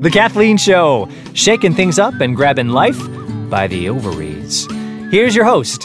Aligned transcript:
The 0.00 0.10
Kathleen 0.10 0.56
Show, 0.56 1.08
shaking 1.34 1.74
things 1.74 1.98
up 1.98 2.20
and 2.20 2.36
grabbing 2.36 2.68
life 2.68 2.98
by 3.50 3.66
the 3.66 3.88
ovaries. 3.88 4.66
Here's 5.10 5.34
your 5.34 5.44
host, 5.44 5.82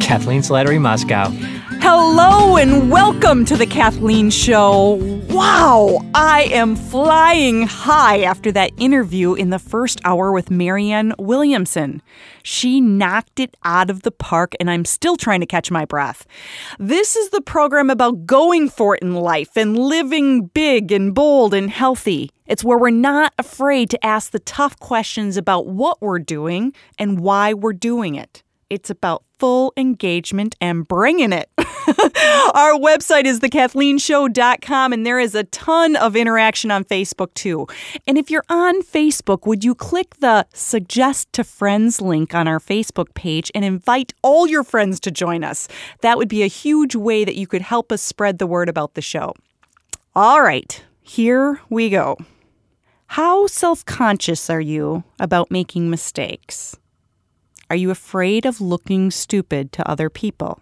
Kathleen 0.00 0.42
Slattery 0.42 0.78
Moschkau. 0.78 1.32
Hello 1.80 2.56
and 2.56 2.90
welcome 2.90 3.44
to 3.46 3.56
the 3.56 3.66
Kathleen 3.66 4.30
Show. 4.30 5.17
Wow, 5.30 6.00
I 6.14 6.44
am 6.52 6.74
flying 6.74 7.66
high 7.66 8.22
after 8.22 8.50
that 8.52 8.72
interview 8.78 9.34
in 9.34 9.50
the 9.50 9.58
first 9.58 10.00
hour 10.02 10.32
with 10.32 10.50
Marianne 10.50 11.12
Williamson. 11.18 12.00
She 12.42 12.80
knocked 12.80 13.38
it 13.38 13.54
out 13.62 13.90
of 13.90 14.02
the 14.02 14.10
park, 14.10 14.54
and 14.58 14.70
I'm 14.70 14.86
still 14.86 15.16
trying 15.16 15.40
to 15.40 15.46
catch 15.46 15.70
my 15.70 15.84
breath. 15.84 16.26
This 16.78 17.14
is 17.14 17.28
the 17.28 17.42
program 17.42 17.90
about 17.90 18.24
going 18.24 18.70
for 18.70 18.96
it 18.96 19.02
in 19.02 19.14
life 19.14 19.54
and 19.54 19.78
living 19.78 20.46
big 20.46 20.90
and 20.90 21.14
bold 21.14 21.52
and 21.52 21.68
healthy. 21.68 22.30
It's 22.46 22.64
where 22.64 22.78
we're 22.78 22.88
not 22.88 23.34
afraid 23.38 23.90
to 23.90 24.04
ask 24.04 24.30
the 24.30 24.38
tough 24.38 24.80
questions 24.80 25.36
about 25.36 25.66
what 25.66 26.00
we're 26.00 26.20
doing 26.20 26.72
and 26.98 27.20
why 27.20 27.52
we're 27.52 27.74
doing 27.74 28.14
it. 28.14 28.42
It's 28.70 28.90
about 28.90 29.24
full 29.38 29.72
engagement 29.76 30.54
and 30.60 30.86
bringing 30.86 31.32
it. 31.32 31.48
Our 31.58 32.74
website 32.74 33.24
is 33.24 33.40
thekathleenshow.com, 33.40 34.92
and 34.92 35.06
there 35.06 35.18
is 35.18 35.34
a 35.34 35.44
ton 35.44 35.96
of 35.96 36.16
interaction 36.16 36.70
on 36.70 36.84
Facebook 36.84 37.32
too. 37.32 37.66
And 38.06 38.18
if 38.18 38.30
you're 38.30 38.44
on 38.50 38.82
Facebook, 38.82 39.46
would 39.46 39.64
you 39.64 39.74
click 39.74 40.16
the 40.16 40.46
suggest 40.52 41.32
to 41.32 41.44
friends 41.44 42.00
link 42.02 42.34
on 42.34 42.46
our 42.46 42.60
Facebook 42.60 43.14
page 43.14 43.50
and 43.54 43.64
invite 43.64 44.12
all 44.22 44.46
your 44.46 44.64
friends 44.64 45.00
to 45.00 45.10
join 45.10 45.44
us? 45.44 45.66
That 46.02 46.18
would 46.18 46.28
be 46.28 46.42
a 46.42 46.46
huge 46.46 46.94
way 46.94 47.24
that 47.24 47.36
you 47.36 47.46
could 47.46 47.62
help 47.62 47.90
us 47.90 48.02
spread 48.02 48.38
the 48.38 48.46
word 48.46 48.68
about 48.68 48.94
the 48.94 49.02
show. 49.02 49.34
All 50.14 50.42
right, 50.42 50.84
here 51.00 51.60
we 51.70 51.88
go. 51.88 52.18
How 53.06 53.46
self 53.46 53.84
conscious 53.86 54.50
are 54.50 54.60
you 54.60 55.04
about 55.18 55.50
making 55.50 55.88
mistakes? 55.88 56.76
Are 57.70 57.76
you 57.76 57.90
afraid 57.90 58.46
of 58.46 58.62
looking 58.62 59.10
stupid 59.10 59.72
to 59.72 59.88
other 59.88 60.08
people? 60.08 60.60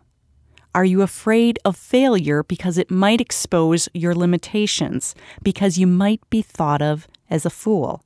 Are 0.74 0.84
you 0.84 1.02
afraid 1.02 1.58
of 1.64 1.76
failure 1.76 2.42
because 2.42 2.78
it 2.78 2.90
might 2.90 3.20
expose 3.20 3.88
your 3.94 4.14
limitations, 4.14 5.14
because 5.40 5.78
you 5.78 5.86
might 5.86 6.20
be 6.30 6.42
thought 6.42 6.82
of 6.82 7.06
as 7.30 7.46
a 7.46 7.50
fool? 7.50 8.02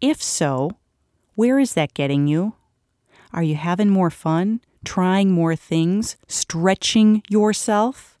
If 0.00 0.22
so, 0.22 0.70
where 1.34 1.58
is 1.58 1.74
that 1.74 1.94
getting 1.94 2.26
you? 2.26 2.54
Are 3.34 3.42
you 3.42 3.54
having 3.54 3.90
more 3.90 4.10
fun, 4.10 4.62
trying 4.84 5.30
more 5.30 5.54
things, 5.54 6.16
stretching 6.26 7.22
yourself? 7.28 8.16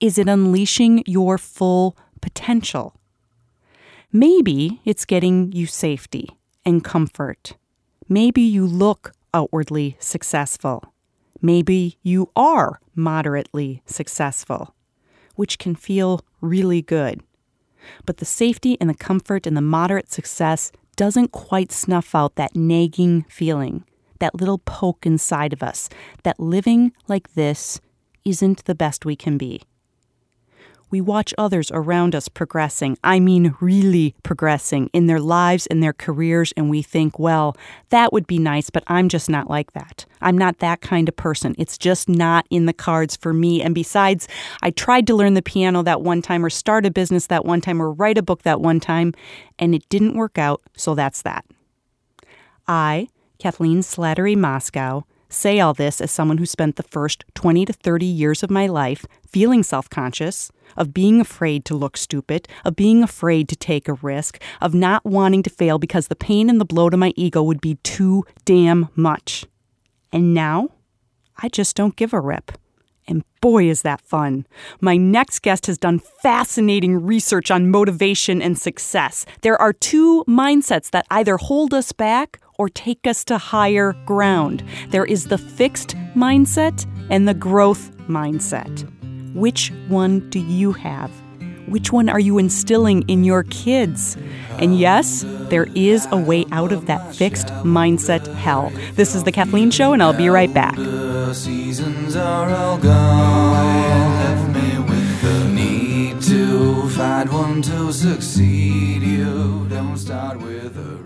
Is 0.00 0.16
it 0.16 0.28
unleashing 0.28 1.02
your 1.06 1.36
full 1.36 1.96
potential? 2.22 2.98
Maybe 4.10 4.80
it's 4.86 5.04
getting 5.04 5.52
you 5.52 5.66
safety 5.66 6.30
and 6.64 6.82
comfort 6.82 7.56
Maybe 8.12 8.42
you 8.42 8.66
look 8.66 9.14
outwardly 9.32 9.96
successful. 9.98 10.92
Maybe 11.40 11.96
you 12.02 12.30
are 12.36 12.78
moderately 12.94 13.82
successful, 13.86 14.74
which 15.34 15.58
can 15.58 15.74
feel 15.74 16.20
really 16.42 16.82
good. 16.82 17.22
But 18.04 18.18
the 18.18 18.26
safety 18.26 18.76
and 18.78 18.90
the 18.90 18.94
comfort 19.08 19.46
and 19.46 19.56
the 19.56 19.62
moderate 19.62 20.12
success 20.12 20.72
doesn't 20.94 21.32
quite 21.32 21.72
snuff 21.72 22.14
out 22.14 22.34
that 22.34 22.54
nagging 22.54 23.24
feeling, 23.30 23.82
that 24.18 24.34
little 24.34 24.58
poke 24.58 25.06
inside 25.06 25.54
of 25.54 25.62
us, 25.62 25.88
that 26.22 26.38
living 26.38 26.92
like 27.08 27.32
this 27.32 27.80
isn't 28.26 28.66
the 28.66 28.74
best 28.74 29.06
we 29.06 29.16
can 29.16 29.38
be 29.38 29.62
we 30.92 31.00
watch 31.00 31.34
others 31.38 31.70
around 31.72 32.14
us 32.14 32.28
progressing. 32.28 32.96
I 33.02 33.18
mean, 33.18 33.56
really 33.60 34.14
progressing 34.22 34.88
in 34.92 35.06
their 35.06 35.18
lives 35.18 35.66
and 35.66 35.82
their 35.82 35.94
careers, 35.94 36.52
and 36.56 36.70
we 36.70 36.82
think, 36.82 37.18
well, 37.18 37.56
that 37.88 38.12
would 38.12 38.26
be 38.26 38.38
nice, 38.38 38.70
but 38.70 38.84
I'm 38.86 39.08
just 39.08 39.28
not 39.28 39.50
like 39.50 39.72
that. 39.72 40.04
I'm 40.20 40.38
not 40.38 40.58
that 40.58 40.82
kind 40.82 41.08
of 41.08 41.16
person. 41.16 41.56
It's 41.58 41.76
just 41.78 42.08
not 42.08 42.46
in 42.50 42.66
the 42.66 42.72
cards 42.72 43.16
for 43.16 43.32
me. 43.32 43.62
And 43.62 43.74
besides, 43.74 44.28
I 44.62 44.70
tried 44.70 45.06
to 45.08 45.16
learn 45.16 45.34
the 45.34 45.42
piano 45.42 45.82
that 45.82 46.02
one 46.02 46.22
time, 46.22 46.44
or 46.44 46.50
start 46.50 46.86
a 46.86 46.90
business 46.90 47.26
that 47.26 47.44
one 47.44 47.62
time, 47.62 47.80
or 47.80 47.90
write 47.90 48.18
a 48.18 48.22
book 48.22 48.42
that 48.42 48.60
one 48.60 48.78
time, 48.78 49.14
and 49.58 49.74
it 49.74 49.88
didn't 49.88 50.14
work 50.14 50.38
out, 50.38 50.62
so 50.76 50.94
that's 50.94 51.22
that. 51.22 51.44
I, 52.68 53.08
Kathleen 53.38 53.80
Slattery 53.80 54.36
Moschkau, 54.36 55.04
say 55.32 55.60
all 55.60 55.74
this 55.74 56.00
as 56.00 56.10
someone 56.10 56.38
who 56.38 56.46
spent 56.46 56.76
the 56.76 56.82
first 56.82 57.24
20 57.34 57.64
to 57.66 57.72
30 57.72 58.06
years 58.06 58.42
of 58.42 58.50
my 58.50 58.66
life 58.66 59.06
feeling 59.26 59.62
self 59.62 59.88
conscious, 59.88 60.50
of 60.76 60.94
being 60.94 61.20
afraid 61.20 61.64
to 61.64 61.74
look 61.74 61.96
stupid, 61.96 62.48
of 62.64 62.76
being 62.76 63.02
afraid 63.02 63.48
to 63.48 63.56
take 63.56 63.88
a 63.88 63.94
risk, 63.94 64.40
of 64.60 64.74
not 64.74 65.04
wanting 65.04 65.42
to 65.42 65.50
fail 65.50 65.78
because 65.78 66.08
the 66.08 66.16
pain 66.16 66.48
and 66.48 66.60
the 66.60 66.64
blow 66.64 66.90
to 66.90 66.96
my 66.96 67.12
ego 67.16 67.42
would 67.42 67.60
be 67.60 67.76
too 67.82 68.24
damn 68.44 68.88
much. 68.94 69.46
And 70.12 70.34
now, 70.34 70.68
I 71.38 71.48
just 71.48 71.76
don't 71.76 71.96
give 71.96 72.12
a 72.12 72.20
rip. 72.20 72.52
And 73.08 73.24
boy, 73.40 73.68
is 73.68 73.82
that 73.82 74.00
fun. 74.00 74.46
My 74.80 74.96
next 74.96 75.40
guest 75.40 75.66
has 75.66 75.76
done 75.76 75.98
fascinating 75.98 77.04
research 77.04 77.50
on 77.50 77.70
motivation 77.70 78.40
and 78.40 78.56
success. 78.56 79.26
There 79.40 79.60
are 79.60 79.72
two 79.72 80.24
mindsets 80.28 80.90
that 80.90 81.06
either 81.10 81.36
hold 81.36 81.74
us 81.74 81.92
back 81.92 82.38
or 82.62 82.68
take 82.68 83.08
us 83.08 83.24
to 83.24 83.36
higher 83.36 83.92
ground. 84.06 84.62
There 84.90 85.04
is 85.04 85.26
the 85.26 85.36
fixed 85.36 85.96
mindset 86.14 86.86
and 87.10 87.26
the 87.26 87.34
growth 87.34 87.90
mindset. 88.06 88.88
Which 89.34 89.72
one 89.88 90.30
do 90.30 90.38
you 90.38 90.70
have? 90.70 91.10
Which 91.66 91.90
one 91.90 92.08
are 92.08 92.20
you 92.20 92.38
instilling 92.38 93.02
in 93.08 93.24
your 93.24 93.42
kids? 93.42 94.16
And 94.60 94.78
yes, 94.78 95.24
there 95.50 95.66
is 95.74 96.06
a 96.12 96.16
way 96.16 96.44
out 96.52 96.70
of 96.70 96.86
that 96.86 97.16
fixed 97.16 97.48
mindset 97.64 98.32
hell. 98.34 98.70
This 98.94 99.16
is 99.16 99.24
The 99.24 99.32
Kathleen 99.32 99.72
Show, 99.72 99.92
and 99.92 100.00
I'll 100.00 100.12
be 100.12 100.28
right 100.28 100.54
back. 100.54 100.76
find 106.92 107.32
one 107.32 107.62
to 107.62 107.92
succeed. 107.92 109.02
You 109.02 109.66
don't 109.68 109.96
start 109.96 110.38
with 110.38 110.76
a 110.76 111.01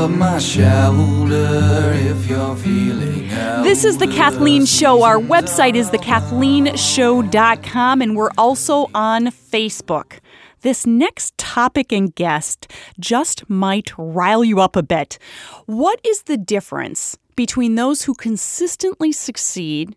above 0.00 0.16
my 0.16 0.38
shoulder 0.38 1.92
if 1.94 2.26
you're 2.26 2.56
feeling 2.56 3.28
This 3.62 3.84
is 3.84 3.98
The 3.98 4.06
Kathleen 4.06 4.64
Show. 4.64 5.02
Our 5.02 5.18
website 5.18 5.74
is 5.74 5.90
thekathleenshow.com 5.90 8.00
and 8.00 8.16
we're 8.16 8.30
also 8.38 8.88
on 8.94 9.26
Facebook. 9.26 10.20
This 10.62 10.86
next 10.86 11.36
topic 11.36 11.92
and 11.92 12.14
guest 12.14 12.72
just 12.98 13.50
might 13.50 13.92
rile 13.98 14.42
you 14.42 14.58
up 14.58 14.74
a 14.74 14.82
bit. 14.82 15.18
What 15.66 16.00
is 16.02 16.22
the 16.22 16.38
difference 16.38 17.18
between 17.36 17.74
those 17.74 18.04
who 18.04 18.14
consistently 18.14 19.12
succeed 19.12 19.96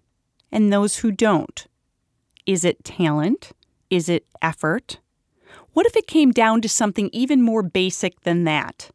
and 0.51 0.73
those 0.73 0.97
who 0.97 1.13
don't? 1.13 1.65
Is 2.45 2.65
it 2.65 2.83
talent? 2.83 3.53
Is 3.89 4.09
it 4.09 4.25
effort? 4.41 4.99
What 5.73 5.87
if 5.87 5.95
it 5.95 6.05
came 6.05 6.31
down 6.31 6.61
to 6.61 6.69
something 6.69 7.09
even 7.11 7.41
more 7.41 7.63
basic 7.63 8.21
than 8.21 8.43
that? 8.43 8.91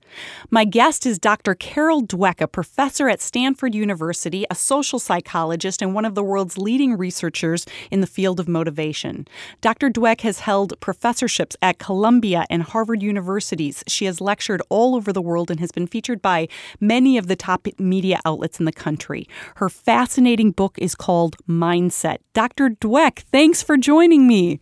My 0.48 0.64
guest 0.64 1.06
is 1.06 1.18
Dr. 1.18 1.56
Carol 1.56 2.04
Dweck, 2.04 2.40
a 2.40 2.46
professor 2.46 3.08
at 3.08 3.20
Stanford 3.20 3.74
University, 3.74 4.44
a 4.48 4.54
social 4.54 5.00
psychologist, 5.00 5.82
and 5.82 5.92
one 5.92 6.04
of 6.04 6.14
the 6.14 6.22
world's 6.22 6.56
leading 6.56 6.96
researchers 6.96 7.66
in 7.90 8.00
the 8.00 8.06
field 8.06 8.38
of 8.38 8.46
motivation. 8.46 9.26
Dr. 9.60 9.90
Dweck 9.90 10.20
has 10.20 10.40
held 10.40 10.78
professorships 10.78 11.56
at 11.60 11.80
Columbia 11.80 12.46
and 12.48 12.62
Harvard 12.62 13.02
universities. 13.02 13.82
She 13.88 14.04
has 14.04 14.20
lectured 14.20 14.62
all 14.68 14.94
over 14.94 15.12
the 15.12 15.20
world 15.20 15.50
and 15.50 15.58
has 15.58 15.72
been 15.72 15.88
featured 15.88 16.22
by 16.22 16.46
many 16.78 17.18
of 17.18 17.26
the 17.26 17.36
top 17.36 17.66
media 17.80 18.20
outlets 18.24 18.60
in 18.60 18.66
the 18.66 18.72
country. 18.72 19.26
Her 19.56 19.68
fascinating 19.68 20.52
book 20.52 20.78
is 20.78 20.94
called 20.94 21.36
Mindset. 21.48 22.18
Dr. 22.34 22.70
Dweck, 22.70 23.24
thanks 23.32 23.64
for 23.64 23.76
joining 23.76 24.28
me. 24.28 24.60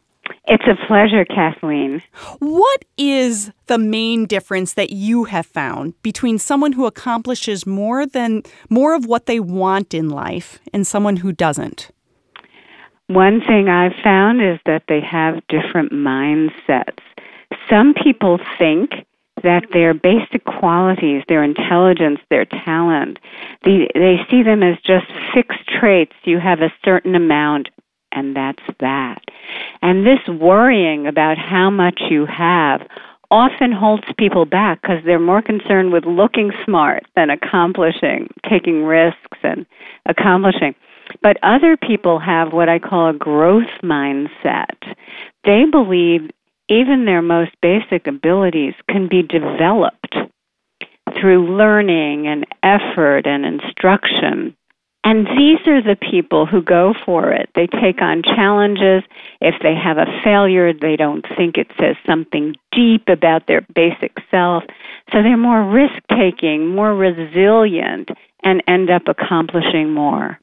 It's 0.48 0.64
a 0.66 0.86
pleasure, 0.86 1.24
Kathleen. 1.24 2.02
What 2.38 2.84
is 2.96 3.50
the 3.66 3.78
main 3.78 4.26
difference 4.26 4.74
that 4.74 4.90
you 4.90 5.24
have 5.24 5.46
found 5.46 6.00
between 6.02 6.38
someone 6.38 6.72
who 6.72 6.86
accomplishes 6.86 7.66
more 7.66 8.06
than 8.06 8.42
more 8.70 8.94
of 8.94 9.06
what 9.06 9.26
they 9.26 9.40
want 9.40 9.92
in 9.92 10.08
life 10.08 10.60
and 10.72 10.86
someone 10.86 11.16
who 11.16 11.32
doesn't? 11.32 11.90
One 13.08 13.40
thing 13.40 13.68
I've 13.68 13.94
found 14.02 14.40
is 14.40 14.58
that 14.66 14.84
they 14.88 15.00
have 15.00 15.46
different 15.48 15.92
mindsets. 15.92 16.98
Some 17.70 17.94
people 17.94 18.38
think 18.58 18.90
that 19.42 19.66
their 19.72 19.94
basic 19.94 20.44
qualities, 20.44 21.22
their 21.28 21.44
intelligence, 21.44 22.18
their 22.30 22.44
talent, 22.44 23.18
they, 23.64 23.88
they 23.94 24.16
see 24.30 24.42
them 24.42 24.62
as 24.62 24.76
just 24.84 25.06
fixed 25.34 25.68
traits. 25.80 26.14
You 26.24 26.38
have 26.40 26.60
a 26.60 26.72
certain 26.84 27.14
amount 27.14 27.68
and 28.12 28.36
that's 28.36 28.62
that. 28.80 29.22
And 29.82 30.06
this 30.06 30.20
worrying 30.28 31.06
about 31.06 31.38
how 31.38 31.70
much 31.70 32.00
you 32.10 32.26
have 32.26 32.82
often 33.30 33.72
holds 33.72 34.04
people 34.18 34.44
back 34.44 34.80
because 34.82 34.98
they're 35.04 35.18
more 35.18 35.42
concerned 35.42 35.92
with 35.92 36.04
looking 36.04 36.52
smart 36.64 37.04
than 37.16 37.30
accomplishing, 37.30 38.28
taking 38.48 38.84
risks, 38.84 39.38
and 39.42 39.66
accomplishing. 40.06 40.74
But 41.22 41.36
other 41.42 41.76
people 41.76 42.18
have 42.18 42.52
what 42.52 42.68
I 42.68 42.78
call 42.78 43.10
a 43.10 43.14
growth 43.14 43.70
mindset. 43.82 44.76
They 45.44 45.64
believe 45.70 46.30
even 46.68 47.04
their 47.04 47.22
most 47.22 47.52
basic 47.62 48.06
abilities 48.06 48.74
can 48.88 49.08
be 49.08 49.22
developed 49.22 50.16
through 51.20 51.56
learning 51.56 52.26
and 52.26 52.44
effort 52.62 53.26
and 53.26 53.44
instruction. 53.44 54.56
And 55.06 55.24
these 55.38 55.60
are 55.68 55.80
the 55.80 55.94
people 55.94 56.46
who 56.46 56.60
go 56.60 56.92
for 57.04 57.30
it. 57.30 57.48
They 57.54 57.68
take 57.68 58.02
on 58.02 58.24
challenges. 58.24 59.04
If 59.40 59.54
they 59.62 59.72
have 59.72 59.98
a 59.98 60.06
failure, 60.24 60.72
they 60.72 60.96
don't 60.96 61.24
think 61.36 61.56
it 61.56 61.68
says 61.78 61.94
something 62.04 62.56
deep 62.72 63.08
about 63.08 63.46
their 63.46 63.64
basic 63.72 64.16
self. 64.32 64.64
So 65.12 65.22
they're 65.22 65.36
more 65.36 65.62
risk 65.62 66.02
taking, 66.10 66.74
more 66.74 66.92
resilient, 66.92 68.10
and 68.42 68.64
end 68.66 68.90
up 68.90 69.02
accomplishing 69.06 69.92
more. 69.92 70.40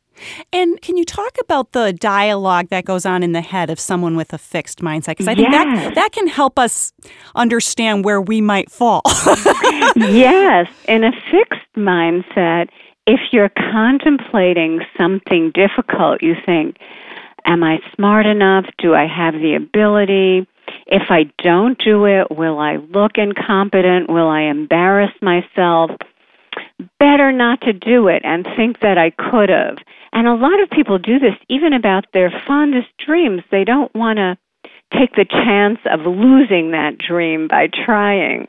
And 0.54 0.82
can 0.82 0.96
you 0.96 1.04
talk 1.04 1.36
about 1.42 1.74
the 1.74 1.92
dialogue 1.92 2.70
that 2.70 2.86
goes 2.86 3.06
on 3.06 3.22
in 3.22 3.34
the 3.34 3.42
head 3.42 3.70
of 3.70 3.82
someone 3.82 4.16
with 4.16 4.32
a 4.32 4.38
fixed 4.38 4.80
mindset? 4.80 5.08
Because 5.08 5.28
I 5.28 5.36
think 5.36 5.50
yes. 5.52 5.84
that 5.88 5.96
that 5.96 6.12
can 6.14 6.28
help 6.28 6.58
us 6.58 6.94
understand 7.36 8.06
where 8.06 8.22
we 8.22 8.40
might 8.40 8.72
fall. 8.72 9.02
yes, 9.98 10.70
in 10.88 11.04
a 11.04 11.12
fixed 11.30 11.68
mindset, 11.76 12.70
if 13.06 13.20
you're 13.32 13.50
contemplating 13.50 14.82
something 14.98 15.52
difficult, 15.52 16.22
you 16.22 16.36
think, 16.46 16.78
"Am 17.46 17.64
I 17.64 17.80
smart 17.96 18.26
enough? 18.26 18.66
Do 18.78 18.94
I 18.94 19.06
have 19.06 19.34
the 19.34 19.56
ability?" 19.56 20.48
If 20.88 21.10
I 21.10 21.26
don't 21.40 21.78
do 21.78 22.06
it, 22.06 22.32
will 22.32 22.60
I 22.60 22.78
look 22.78 23.18
incompetent? 23.18 24.10
Will 24.10 24.30
I 24.30 24.42
embarrass 24.42 25.12
myself? 25.22 25.92
Better 27.00 27.32
not 27.32 27.62
to 27.62 27.74
do 27.74 28.08
it 28.08 28.22
and 28.24 28.48
think 28.56 28.80
that 28.80 28.98
I 28.98 29.10
could 29.10 29.50
have. 29.50 29.78
And 30.14 30.28
a 30.28 30.36
lot 30.36 30.60
of 30.62 30.70
people 30.70 30.98
do 30.98 31.20
this 31.20 31.36
even 31.50 31.74
about 31.74 32.06
their 32.14 32.32
fondest 32.48 32.90
dreams. 32.98 33.44
They 33.50 33.64
don't 33.64 33.94
want 33.96 34.18
to 34.18 34.38
take 34.94 35.16
the 35.16 35.26
chance 35.26 35.80
of 35.86 36.06
losing 36.06 36.72
that 36.72 36.98
dream 36.98 37.48
by 37.48 37.68
trying. 37.68 38.48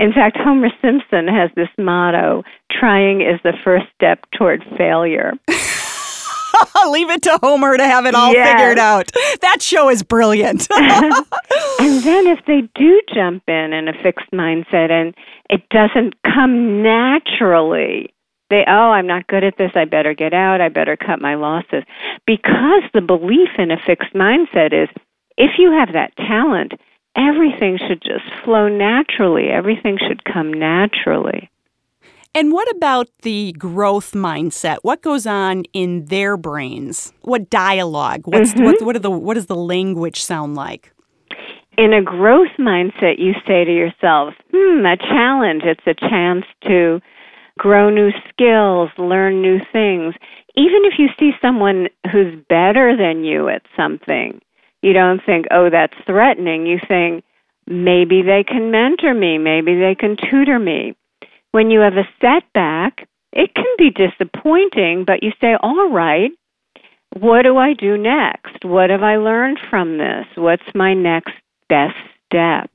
In 0.00 0.14
fact, 0.14 0.38
Homer 0.38 0.70
Simpson 0.80 1.28
has 1.28 1.50
this 1.56 1.68
motto 1.76 2.42
trying 2.72 3.20
is 3.20 3.38
the 3.44 3.52
first 3.62 3.84
step 3.94 4.24
toward 4.34 4.64
failure. 4.78 5.34
Leave 6.88 7.10
it 7.10 7.22
to 7.22 7.38
Homer 7.42 7.76
to 7.76 7.84
have 7.84 8.06
it 8.06 8.14
all 8.14 8.32
yes. 8.32 8.50
figured 8.50 8.78
out. 8.78 9.12
That 9.42 9.60
show 9.60 9.90
is 9.90 10.02
brilliant. 10.02 10.66
and 10.74 12.02
then 12.02 12.26
if 12.26 12.38
they 12.46 12.62
do 12.74 13.00
jump 13.14 13.42
in 13.46 13.74
in 13.74 13.88
a 13.88 14.02
fixed 14.02 14.30
mindset 14.32 14.90
and 14.90 15.14
it 15.50 15.68
doesn't 15.68 16.14
come 16.22 16.82
naturally, 16.82 18.14
they, 18.48 18.64
oh, 18.66 18.90
I'm 18.92 19.06
not 19.06 19.26
good 19.26 19.44
at 19.44 19.58
this. 19.58 19.72
I 19.74 19.84
better 19.84 20.14
get 20.14 20.32
out. 20.32 20.62
I 20.62 20.70
better 20.70 20.96
cut 20.96 21.20
my 21.20 21.34
losses. 21.34 21.84
Because 22.26 22.84
the 22.94 23.02
belief 23.02 23.50
in 23.58 23.70
a 23.70 23.76
fixed 23.76 24.14
mindset 24.14 24.72
is 24.72 24.88
if 25.36 25.52
you 25.58 25.72
have 25.72 25.92
that 25.92 26.16
talent, 26.16 26.72
everything 27.16 27.78
should 27.78 28.02
just 28.02 28.24
flow 28.44 28.68
naturally. 28.68 29.48
Everything 29.48 29.98
should 29.98 30.24
come 30.24 30.52
naturally. 30.52 31.50
And 32.32 32.52
what 32.52 32.70
about 32.76 33.08
the 33.22 33.52
growth 33.58 34.12
mindset? 34.12 34.78
What 34.82 35.02
goes 35.02 35.26
on 35.26 35.64
in 35.72 36.04
their 36.06 36.36
brains? 36.36 37.12
What 37.22 37.50
dialogue? 37.50 38.22
What's 38.24 38.52
mm-hmm. 38.52 38.64
what, 38.64 38.82
what, 38.82 38.96
are 38.96 39.00
the 39.00 39.10
what 39.10 39.34
does 39.34 39.46
the 39.46 39.56
language 39.56 40.22
sound 40.22 40.54
like? 40.54 40.92
In 41.76 41.92
a 41.92 42.02
growth 42.02 42.52
mindset, 42.58 43.18
you 43.18 43.32
say 43.46 43.64
to 43.64 43.74
yourself, 43.74 44.34
"Hmm, 44.52 44.86
a 44.86 44.96
challenge. 44.96 45.62
It's 45.64 45.86
a 45.86 45.94
chance 45.94 46.44
to 46.68 47.00
grow 47.58 47.90
new 47.90 48.10
skills, 48.28 48.90
learn 48.96 49.42
new 49.42 49.58
things. 49.72 50.14
Even 50.56 50.84
if 50.84 50.98
you 50.98 51.08
see 51.18 51.32
someone 51.42 51.88
who's 52.10 52.34
better 52.48 52.96
than 52.96 53.24
you 53.24 53.48
at 53.48 53.62
something, 53.76 54.40
you 54.82 54.92
don't 54.92 55.20
think, 55.24 55.46
oh, 55.50 55.68
that's 55.70 55.94
threatening. 56.06 56.66
You 56.66 56.78
think, 56.86 57.24
maybe 57.66 58.22
they 58.22 58.44
can 58.44 58.70
mentor 58.70 59.14
me, 59.14 59.38
maybe 59.38 59.78
they 59.78 59.94
can 59.94 60.16
tutor 60.16 60.58
me. 60.58 60.96
When 61.52 61.70
you 61.70 61.80
have 61.80 61.94
a 61.94 62.08
setback, 62.20 63.08
it 63.32 63.54
can 63.54 63.64
be 63.78 63.90
disappointing, 63.90 65.04
but 65.06 65.22
you 65.22 65.32
say, 65.40 65.54
all 65.60 65.90
right, 65.90 66.30
what 67.18 67.42
do 67.42 67.56
I 67.56 67.74
do 67.74 67.96
next? 67.96 68.64
What 68.64 68.90
have 68.90 69.02
I 69.02 69.16
learned 69.16 69.58
from 69.68 69.98
this? 69.98 70.26
What's 70.36 70.74
my 70.74 70.94
next 70.94 71.32
best 71.68 71.96
step? 72.26 72.70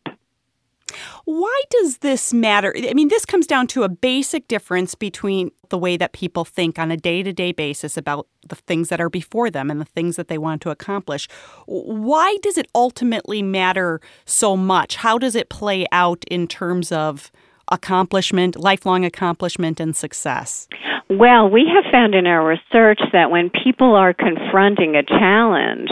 Why 1.25 1.63
does 1.71 1.97
this 1.97 2.33
matter? 2.33 2.73
I 2.77 2.93
mean, 2.93 3.07
this 3.07 3.25
comes 3.25 3.47
down 3.47 3.65
to 3.67 3.81
a 3.81 3.89
basic 3.89 4.47
difference 4.47 4.93
between 4.93 5.49
the 5.69 5.77
way 5.77 5.97
that 5.97 6.13
people 6.13 6.45
think 6.45 6.77
on 6.77 6.91
a 6.91 6.97
day 6.97 7.23
to 7.23 7.33
day 7.33 7.51
basis 7.51 7.97
about 7.97 8.27
the 8.47 8.55
things 8.55 8.89
that 8.89 9.01
are 9.01 9.09
before 9.09 9.49
them 9.49 9.71
and 9.71 9.81
the 9.81 9.85
things 9.85 10.17
that 10.17 10.27
they 10.27 10.37
want 10.37 10.61
to 10.61 10.69
accomplish. 10.69 11.27
Why 11.65 12.37
does 12.43 12.59
it 12.59 12.67
ultimately 12.75 13.41
matter 13.41 14.01
so 14.25 14.55
much? 14.55 14.97
How 14.97 15.17
does 15.17 15.35
it 15.35 15.49
play 15.49 15.87
out 15.91 16.23
in 16.29 16.47
terms 16.47 16.91
of 16.91 17.31
accomplishment, 17.71 18.55
lifelong 18.55 19.03
accomplishment, 19.03 19.79
and 19.79 19.95
success? 19.95 20.67
Well, 21.09 21.49
we 21.49 21.67
have 21.73 21.91
found 21.91 22.13
in 22.13 22.27
our 22.27 22.45
research 22.45 22.99
that 23.13 23.31
when 23.31 23.49
people 23.49 23.95
are 23.95 24.13
confronting 24.13 24.95
a 24.95 25.01
challenge, 25.01 25.89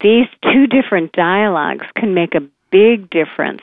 these 0.00 0.26
two 0.42 0.68
different 0.68 1.12
dialogues 1.12 1.86
can 1.96 2.14
make 2.14 2.36
a 2.36 2.48
big 2.70 3.10
difference. 3.10 3.62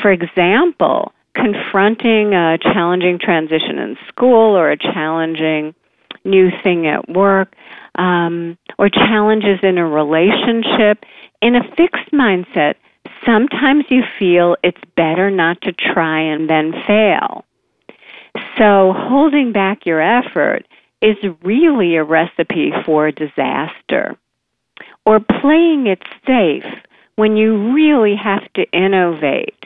For 0.00 0.10
example, 0.10 1.12
confronting 1.34 2.34
a 2.34 2.58
challenging 2.58 3.18
transition 3.18 3.78
in 3.78 3.96
school 4.08 4.56
or 4.56 4.70
a 4.70 4.76
challenging 4.76 5.74
new 6.24 6.50
thing 6.62 6.86
at 6.86 7.08
work 7.08 7.54
um, 7.96 8.56
or 8.78 8.88
challenges 8.88 9.58
in 9.62 9.78
a 9.78 9.86
relationship, 9.86 11.04
in 11.40 11.56
a 11.56 11.62
fixed 11.76 12.12
mindset, 12.12 12.74
sometimes 13.24 13.84
you 13.88 14.02
feel 14.18 14.56
it's 14.62 14.80
better 14.96 15.30
not 15.30 15.60
to 15.62 15.72
try 15.72 16.20
and 16.20 16.48
then 16.48 16.72
fail. 16.86 17.44
So 18.58 18.94
holding 18.96 19.52
back 19.52 19.84
your 19.84 20.00
effort 20.00 20.66
is 21.00 21.16
really 21.42 21.96
a 21.96 22.04
recipe 22.04 22.72
for 22.84 23.10
disaster. 23.10 24.16
Or 25.04 25.18
playing 25.18 25.88
it 25.88 26.02
safe 26.26 26.64
when 27.16 27.36
you 27.36 27.74
really 27.74 28.14
have 28.16 28.50
to 28.54 28.70
innovate 28.72 29.61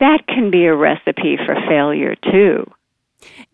that 0.00 0.26
can 0.26 0.50
be 0.50 0.64
a 0.64 0.74
recipe 0.74 1.36
for 1.46 1.54
failure 1.68 2.14
too. 2.30 2.64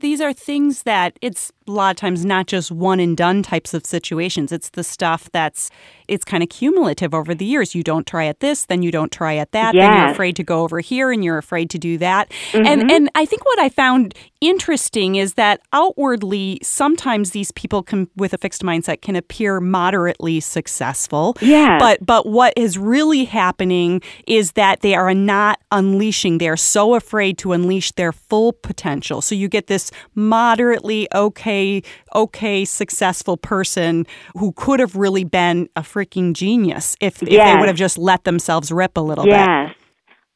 These 0.00 0.20
are 0.20 0.32
things 0.32 0.84
that 0.84 1.19
it's 1.22 1.52
a 1.66 1.72
lot 1.72 1.90
of 1.90 1.96
times 1.96 2.25
not 2.25 2.46
just 2.46 2.70
one 2.70 3.00
and 3.00 3.16
done 3.16 3.43
types 3.43 3.75
of 3.75 3.84
situations. 3.84 4.52
It's 4.52 4.70
the 4.70 4.84
stuff 4.84 5.30
that's 5.32 5.70
it's 6.06 6.25
kind 6.25 6.42
of 6.42 6.49
cumulative 6.49 7.12
over 7.14 7.35
the 7.35 7.44
years. 7.44 7.75
You 7.75 7.82
don't 7.82 8.06
try 8.06 8.26
at 8.26 8.40
this, 8.40 8.66
then 8.66 8.82
you 8.82 8.92
don't 8.92 9.11
try 9.11 9.37
at 9.37 9.52
that, 9.52 9.75
yes. 9.75 9.82
then 9.82 9.97
you're 9.97 10.11
afraid 10.11 10.37
to 10.37 10.44
go 10.44 10.62
over 10.62 10.80
here 10.80 11.11
and 11.11 11.25
you're 11.25 11.38
afraid 11.38 11.70
to 11.70 11.78
do 11.78 11.99
that. 11.99 12.30
Mm-hmm. 12.52 12.66
And 12.66 12.90
and 12.90 13.11
I 13.14 13.25
think 13.26 13.44
what 13.44 13.59
I 13.59 13.68
found 13.68 14.14
interesting 14.40 15.16
is 15.16 15.35
that 15.35 15.61
outwardly 15.73 16.59
sometimes 16.62 17.31
these 17.31 17.50
people 17.52 17.83
can 17.83 18.09
with 18.16 18.33
a 18.33 18.38
fixed 18.38 18.62
mindset 18.62 19.00
can 19.02 19.16
appear 19.16 19.61
moderately 19.61 20.40
successful. 20.40 21.37
Yeah. 21.40 21.78
But 21.78 22.05
but 22.05 22.26
what 22.26 22.52
is 22.57 22.78
really 22.78 23.25
happening 23.25 24.02
is 24.26 24.52
that 24.52 24.81
they 24.81 24.95
are 24.95 25.14
not 25.14 25.61
unleashing. 25.71 26.38
They're 26.38 26.57
so 26.57 26.95
afraid 26.95 27.38
to 27.38 27.52
unleash 27.52 27.93
their 27.93 28.12
full 28.12 28.52
potential. 28.52 29.21
So 29.21 29.35
you 29.35 29.49
get 29.49 29.66
this 29.66 29.90
moderately 30.14 31.09
okay 31.14 31.83
okay 32.14 32.64
successful 32.64 33.37
person 33.37 34.07
who 34.37 34.52
could 34.52 34.81
have 34.81 34.97
really 34.97 35.25
been 35.25 35.69
a 35.76 35.83
freaking 35.83 36.33
genius 36.33 36.97
if, 37.00 37.23
if 37.23 37.28
they 37.28 37.57
would 37.57 37.69
have 37.69 37.76
just 37.76 37.99
let 37.99 38.25
themselves 38.25 38.73
rip 38.73 38.97
a 38.97 39.00
little 39.00 39.26
yes. 39.26 39.47
bit. 39.47 39.76
Yes. 39.76 39.86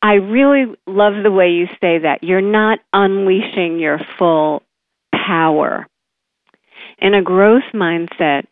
I 0.02 0.14
really 0.14 0.74
love 0.86 1.22
the 1.22 1.30
way 1.30 1.50
you 1.50 1.66
say 1.80 1.98
that. 1.98 2.22
You're 2.22 2.40
not 2.40 2.78
unleashing 2.92 3.78
your 3.78 4.00
full 4.18 4.62
power. 5.12 5.86
In 6.98 7.14
a 7.14 7.22
growth 7.22 7.64
mindset, 7.74 8.44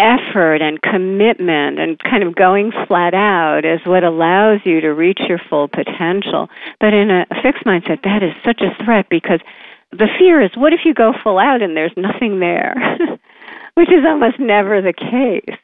effort 0.00 0.62
and 0.62 0.80
commitment 0.80 1.78
and 1.78 1.98
kind 1.98 2.22
of 2.22 2.34
going 2.34 2.72
flat 2.88 3.14
out 3.14 3.64
is 3.64 3.80
what 3.84 4.02
allows 4.02 4.60
you 4.64 4.80
to 4.80 4.88
reach 4.88 5.20
your 5.28 5.40
full 5.50 5.68
potential. 5.68 6.48
But 6.80 6.94
in 6.94 7.10
a 7.10 7.26
fixed 7.42 7.64
mindset, 7.64 8.02
that 8.02 8.22
is 8.22 8.32
such 8.44 8.62
a 8.62 8.84
threat 8.84 9.06
because 9.10 9.40
the 9.92 10.08
fear 10.18 10.40
is 10.40 10.50
what 10.54 10.72
if 10.72 10.80
you 10.84 10.94
go 10.94 11.12
full 11.22 11.38
out 11.38 11.62
and 11.62 11.76
there's 11.76 11.96
nothing 11.96 12.40
there? 12.40 12.74
Which 13.74 13.90
is 13.90 14.04
almost 14.06 14.38
never 14.38 14.80
the 14.80 14.92
case. 14.92 15.58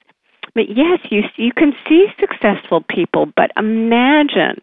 But 0.54 0.68
yes, 0.68 1.00
you 1.10 1.22
you 1.36 1.52
can 1.52 1.72
see 1.86 2.06
successful 2.18 2.82
people, 2.88 3.26
but 3.36 3.50
imagine 3.56 4.60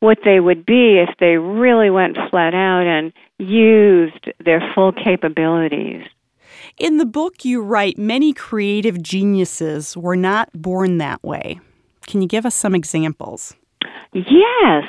what 0.00 0.18
they 0.24 0.40
would 0.40 0.64
be 0.64 0.98
if 0.98 1.16
they 1.18 1.36
really 1.36 1.90
went 1.90 2.16
flat 2.30 2.54
out 2.54 2.86
and 2.86 3.12
used 3.38 4.28
their 4.44 4.60
full 4.74 4.92
capabilities. 4.92 6.04
In 6.76 6.98
the 6.98 7.06
book, 7.06 7.44
you 7.44 7.60
write 7.62 7.98
many 7.98 8.32
creative 8.32 9.02
geniuses 9.02 9.96
were 9.96 10.16
not 10.16 10.50
born 10.54 10.98
that 10.98 11.22
way. 11.24 11.60
Can 12.06 12.22
you 12.22 12.28
give 12.28 12.46
us 12.46 12.54
some 12.54 12.74
examples? 12.74 13.54
Yes. 14.12 14.84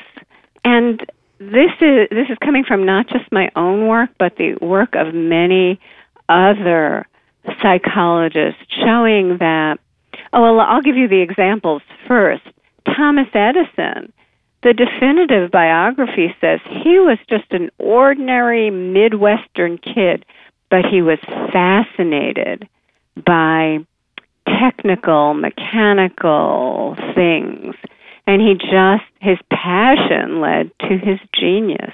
And 0.63 0.99
this 1.39 1.71
is 1.81 2.07
this 2.11 2.29
is 2.29 2.37
coming 2.43 2.63
from 2.63 2.85
not 2.85 3.07
just 3.07 3.31
my 3.31 3.49
own 3.55 3.87
work, 3.87 4.09
but 4.19 4.35
the 4.37 4.55
work 4.61 4.93
of 4.95 5.13
many 5.13 5.79
other 6.27 7.07
psychologists 7.61 8.61
showing 8.83 9.37
that, 9.39 9.77
oh, 10.33 10.41
well, 10.41 10.59
I'll 10.59 10.81
give 10.81 10.95
you 10.95 11.07
the 11.07 11.21
examples 11.21 11.81
first. 12.07 12.43
Thomas 12.85 13.27
Edison, 13.33 14.11
the 14.61 14.73
definitive 14.73 15.51
biography 15.51 16.35
says 16.41 16.59
he 16.65 16.99
was 16.99 17.17
just 17.29 17.51
an 17.51 17.69
ordinary 17.77 18.69
Midwestern 18.69 19.77
kid, 19.77 20.25
but 20.69 20.85
he 20.85 21.01
was 21.01 21.19
fascinated 21.51 22.67
by 23.25 23.79
technical, 24.47 25.33
mechanical 25.33 26.95
things. 27.15 27.75
And 28.27 28.41
he 28.41 28.53
just, 28.55 29.05
his 29.21 29.37
passion 29.49 30.41
led 30.41 30.71
to 30.81 30.97
his 30.97 31.19
genius. 31.33 31.93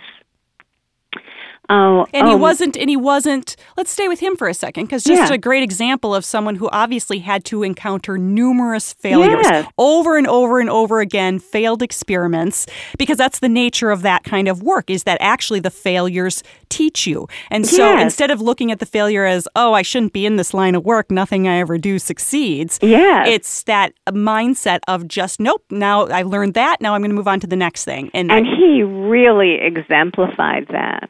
Oh, 1.69 2.05
and 2.13 2.27
he 2.27 2.33
oh. 2.33 2.37
wasn't, 2.37 2.75
and 2.75 2.89
he 2.89 2.97
wasn't. 2.97 3.55
Let's 3.77 3.91
stay 3.91 4.07
with 4.07 4.19
him 4.19 4.35
for 4.35 4.47
a 4.47 4.53
second, 4.53 4.85
because 4.85 5.03
just 5.03 5.29
yeah. 5.29 5.33
a 5.33 5.37
great 5.37 5.63
example 5.63 6.13
of 6.13 6.25
someone 6.25 6.55
who 6.55 6.69
obviously 6.69 7.19
had 7.19 7.45
to 7.45 7.63
encounter 7.63 8.17
numerous 8.17 8.93
failures 8.93 9.45
yes. 9.45 9.71
over 9.77 10.17
and 10.17 10.27
over 10.27 10.59
and 10.59 10.69
over 10.69 10.99
again, 10.99 11.39
failed 11.39 11.81
experiments, 11.81 12.67
because 12.97 13.17
that's 13.17 13.39
the 13.39 13.49
nature 13.49 13.91
of 13.91 14.01
that 14.01 14.23
kind 14.25 14.47
of 14.47 14.61
work. 14.61 14.89
Is 14.89 15.03
that 15.03 15.17
actually 15.21 15.61
the 15.61 15.71
failures 15.71 16.43
teach 16.69 17.07
you? 17.07 17.27
And 17.49 17.65
so 17.65 17.93
yes. 17.93 18.01
instead 18.01 18.31
of 18.31 18.41
looking 18.41 18.71
at 18.71 18.79
the 18.79 18.85
failure 18.85 19.23
as, 19.23 19.47
oh, 19.55 19.73
I 19.73 19.81
shouldn't 19.81 20.11
be 20.11 20.25
in 20.25 20.35
this 20.35 20.53
line 20.53 20.75
of 20.75 20.83
work, 20.83 21.09
nothing 21.09 21.47
I 21.47 21.59
ever 21.59 21.77
do 21.77 21.99
succeeds. 21.99 22.79
Yeah, 22.81 23.25
it's 23.25 23.63
that 23.63 23.93
mindset 24.09 24.79
of 24.87 25.07
just, 25.07 25.39
nope. 25.39 25.63
Now 25.69 26.07
I 26.07 26.23
learned 26.23 26.55
that. 26.55 26.81
Now 26.81 26.95
I'm 26.95 27.01
going 27.01 27.11
to 27.11 27.15
move 27.15 27.27
on 27.27 27.39
to 27.39 27.47
the 27.47 27.55
next 27.55 27.85
thing. 27.85 28.11
And 28.13 28.25
and 28.31 28.47
I, 28.47 28.55
he 28.55 28.81
really 28.83 29.59
exemplified 29.61 30.67
that. 30.69 31.09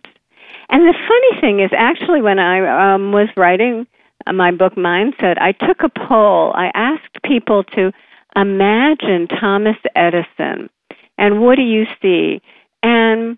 And 0.69 0.81
the 0.87 0.93
funny 0.93 1.41
thing 1.41 1.59
is, 1.59 1.71
actually, 1.77 2.21
when 2.21 2.39
I 2.39 2.95
um, 2.95 3.11
was 3.11 3.29
writing 3.37 3.87
my 4.31 4.51
book 4.51 4.73
Mindset, 4.75 5.39
I 5.39 5.51
took 5.51 5.81
a 5.83 6.07
poll. 6.07 6.51
I 6.55 6.71
asked 6.73 7.21
people 7.23 7.63
to 7.75 7.91
imagine 8.35 9.27
Thomas 9.27 9.77
Edison 9.95 10.69
and 11.17 11.41
what 11.41 11.55
do 11.55 11.61
you 11.61 11.85
see? 12.01 12.41
And 12.83 13.37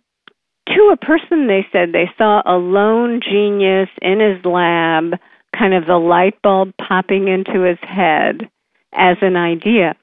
to 0.67 0.91
a 0.93 0.97
person, 0.97 1.47
they 1.47 1.65
said 1.71 1.91
they 1.91 2.09
saw 2.17 2.41
a 2.45 2.57
lone 2.57 3.21
genius 3.21 3.89
in 4.01 4.19
his 4.19 4.43
lab, 4.43 5.13
kind 5.57 5.73
of 5.73 5.85
the 5.85 5.97
light 5.97 6.41
bulb 6.41 6.73
popping 6.77 7.27
into 7.27 7.61
his 7.61 7.77
head 7.81 8.49
as 8.93 9.17
an 9.21 9.35
idea. 9.35 9.95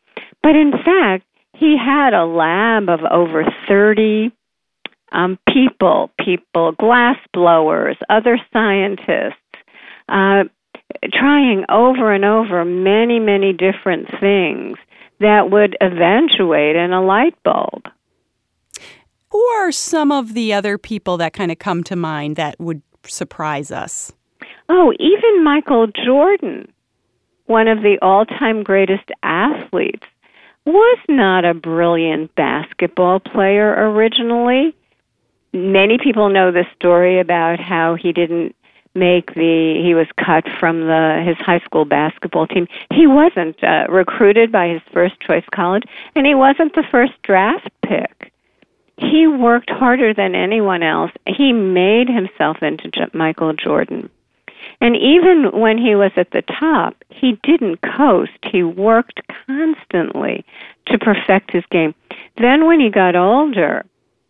But 0.43 0.57
in 0.57 0.73
fact, 0.73 1.25
he 1.55 1.77
had 1.79 2.15
a 2.15 2.25
lab 2.25 2.89
of 2.89 3.01
over 3.11 3.45
30 3.69 4.33
um, 5.15 5.39
people, 5.49 6.11
people, 6.19 6.73
glass 6.73 7.17
blowers, 7.33 7.97
other 8.11 8.37
scientists, 8.53 9.39
uh, 10.09 10.45
trying 11.13 11.65
over 11.71 12.13
and 12.13 12.25
over 12.25 12.65
many, 12.65 13.21
many 13.21 13.53
different 13.53 14.09
things 14.21 14.77
that 15.21 15.51
would 15.51 15.77
eventuate 15.81 16.77
in 16.77 16.93
a 16.93 17.01
light 17.01 17.41
bulb. 17.45 17.85
Who 19.31 19.41
are 19.41 19.73
some 19.73 20.11
of 20.13 20.35
the 20.35 20.53
other 20.53 20.79
people 20.79 21.17
that 21.19 21.33
kind 21.33 21.53
of 21.53 21.59
come 21.59 21.85
to 21.85 21.97
mind 21.97 22.37
that 22.37 22.59
would 22.59 22.83
surprise 23.07 23.71
us? 23.71 24.13
Oh, 24.69 24.93
even 24.99 25.45
Michael 25.45 25.87
Jordan, 25.87 26.71
one 27.47 27.69
of 27.69 27.83
the 27.83 27.99
all 28.03 28.27
time 28.27 28.65
greatest 28.65 29.11
athletes, 29.23 30.07
was 30.67 30.99
not 31.09 31.45
a 31.45 31.55
brilliant 31.55 32.35
basketball 32.35 33.21
player 33.21 33.75
originally 33.91 34.75
many 35.55 35.99
people 35.99 36.29
know 36.29 36.51
the 36.51 36.67
story 36.77 37.21
about 37.21 37.61
how 37.61 37.95
he 37.95 38.13
didn't 38.13 38.55
make 38.95 39.35
the 39.35 39.81
he 39.83 39.95
was 39.95 40.07
cut 40.17 40.45
from 40.61 40.83
the 40.83 41.23
his 41.27 41.37
high 41.39 41.61
school 41.61 41.85
basketball 41.85 42.47
team. 42.47 42.69
He 42.93 43.07
wasn't 43.07 43.63
uh, 43.63 43.87
recruited 43.89 44.53
by 44.53 44.69
his 44.69 44.83
first 44.93 45.19
choice 45.21 45.45
college 45.53 45.85
and 46.15 46.27
he 46.27 46.35
wasn't 46.35 46.75
the 46.75 46.85
first 46.91 47.13
draft 47.23 47.71
pick. 47.83 48.33
He 48.97 49.27
worked 49.27 49.71
harder 49.71 50.15
than 50.15 50.37
anyone 50.37 50.85
else. 50.85 51.11
He 51.27 51.53
made 51.53 52.09
himself 52.09 52.63
into 52.63 52.89
J- 52.91 53.07
michael 53.13 53.53
jordan. 53.53 54.11
And 54.81 54.97
even 54.97 55.51
when 55.53 55.77
he 55.79 55.95
was 55.97 56.13
at 56.17 56.31
the 56.31 56.43
top 56.43 56.95
he 57.11 57.39
didn't 57.43 57.81
coast. 57.97 58.33
He 58.51 58.63
worked 58.63 59.21
constantly 59.47 60.45
to 60.87 60.99
perfect 60.99 61.53
his 61.53 61.65
game. 61.71 61.95
Then 62.37 62.67
when 62.67 62.81
he 62.81 62.91
got 62.91 63.17
older 63.17 63.85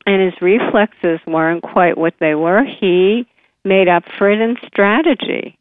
and 0.06 0.22
his 0.22 0.40
reflexes 0.40 1.20
weren't 1.26 1.62
quite 1.62 1.96
what 1.96 2.14
they 2.20 2.34
were, 2.34 2.64
he 2.64 3.26
made 3.64 3.88
up 3.88 4.04
for 4.18 4.30
it 4.30 4.40
in 4.40 4.56
strategy. 4.66 5.58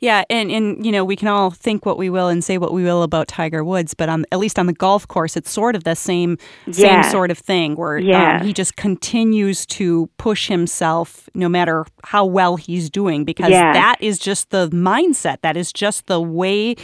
Yeah, 0.00 0.24
and, 0.28 0.50
and 0.50 0.84
you 0.84 0.92
know 0.92 1.04
we 1.04 1.16
can 1.16 1.28
all 1.28 1.50
think 1.50 1.86
what 1.86 1.96
we 1.96 2.10
will 2.10 2.28
and 2.28 2.44
say 2.44 2.58
what 2.58 2.74
we 2.74 2.84
will 2.84 3.02
about 3.02 3.26
Tiger 3.26 3.64
Woods, 3.64 3.94
but 3.94 4.08
on 4.08 4.26
at 4.30 4.38
least 4.38 4.58
on 4.58 4.66
the 4.66 4.72
golf 4.72 5.08
course, 5.08 5.36
it's 5.36 5.50
sort 5.50 5.74
of 5.74 5.84
the 5.84 5.94
same 5.94 6.36
same 6.70 7.02
sort 7.04 7.30
of 7.30 7.38
thing 7.38 7.76
where 7.76 7.98
um, 8.40 8.46
he 8.46 8.52
just 8.52 8.76
continues 8.76 9.64
to 9.66 10.10
push 10.18 10.48
himself 10.48 11.28
no 11.34 11.48
matter 11.48 11.86
how 12.04 12.24
well 12.24 12.56
he's 12.56 12.90
doing 12.90 13.24
because 13.24 13.50
that 13.72 13.96
is 14.00 14.18
just 14.18 14.50
the 14.50 14.68
mindset. 14.68 15.38
That 15.40 15.56
is 15.56 15.72
just 15.72 16.06
the 16.06 16.20
way 16.20 16.76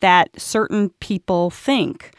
that 0.00 0.30
certain 0.40 0.88
people 1.00 1.50
think. 1.50 2.12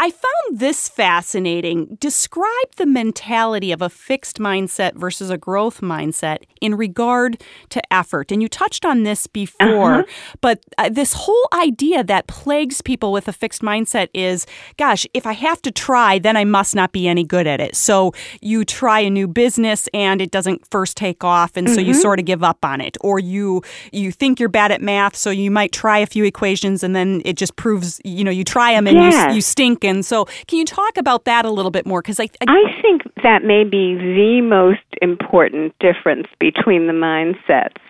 I 0.00 0.10
found 0.10 0.58
this 0.58 0.88
fascinating. 0.88 1.96
Describe 2.00 2.74
the 2.76 2.86
mentality 2.86 3.72
of 3.72 3.82
a 3.82 3.88
fixed 3.88 4.38
mindset 4.38 4.94
versus 4.94 5.30
a 5.30 5.38
growth 5.38 5.80
mindset 5.80 6.38
in 6.60 6.74
regard 6.74 7.42
to 7.68 7.80
effort. 7.92 8.32
And 8.32 8.42
you 8.42 8.48
touched 8.48 8.84
on 8.84 9.04
this 9.04 9.26
before, 9.26 10.00
uh-huh. 10.00 10.36
but 10.40 10.64
uh, 10.78 10.88
this 10.88 11.12
whole 11.12 11.48
idea 11.52 12.02
that 12.04 12.26
plagues 12.26 12.82
people 12.82 13.12
with 13.12 13.28
a 13.28 13.32
fixed 13.32 13.62
mindset 13.62 14.08
is 14.12 14.46
gosh, 14.76 15.06
if 15.14 15.26
I 15.26 15.32
have 15.32 15.62
to 15.62 15.70
try, 15.70 16.18
then 16.18 16.36
I 16.36 16.44
must 16.44 16.74
not 16.74 16.92
be 16.92 17.06
any 17.06 17.24
good 17.24 17.46
at 17.46 17.60
it. 17.60 17.76
So 17.76 18.12
you 18.40 18.64
try 18.64 19.00
a 19.00 19.10
new 19.10 19.28
business 19.28 19.88
and 19.94 20.20
it 20.20 20.30
doesn't 20.30 20.66
first 20.70 20.96
take 20.96 21.22
off 21.22 21.56
and 21.56 21.66
mm-hmm. 21.66 21.74
so 21.74 21.80
you 21.80 21.92
mm-hmm. 21.92 22.00
sort 22.00 22.18
of 22.18 22.24
give 22.24 22.42
up 22.42 22.64
on 22.64 22.80
it. 22.80 22.96
Or 23.00 23.18
you 23.18 23.62
you 23.92 24.10
think 24.10 24.40
you're 24.40 24.48
bad 24.48 24.72
at 24.72 24.82
math, 24.82 25.16
so 25.16 25.30
you 25.30 25.50
might 25.50 25.72
try 25.72 25.98
a 25.98 26.06
few 26.06 26.24
equations 26.24 26.82
and 26.82 26.96
then 26.96 27.22
it 27.24 27.36
just 27.36 27.56
proves, 27.56 28.00
you 28.04 28.24
know, 28.24 28.30
you 28.30 28.44
try 28.44 28.72
them 28.72 28.86
and 28.86 28.96
yes. 28.96 29.30
you, 29.30 29.36
you 29.36 29.40
stink 29.40 29.81
and 29.84 30.04
so, 30.04 30.26
can 30.46 30.58
you 30.58 30.64
talk 30.64 30.96
about 30.96 31.24
that 31.24 31.44
a 31.44 31.50
little 31.50 31.70
bit 31.70 31.86
more? 31.86 32.02
Because 32.02 32.20
I, 32.20 32.28
I, 32.46 32.80
think 32.80 33.02
that 33.22 33.44
may 33.44 33.64
be 33.64 33.94
the 33.94 34.40
most 34.42 34.80
important 35.00 35.78
difference 35.78 36.26
between 36.38 36.86
the 36.86 36.92
mindsets. 36.92 37.80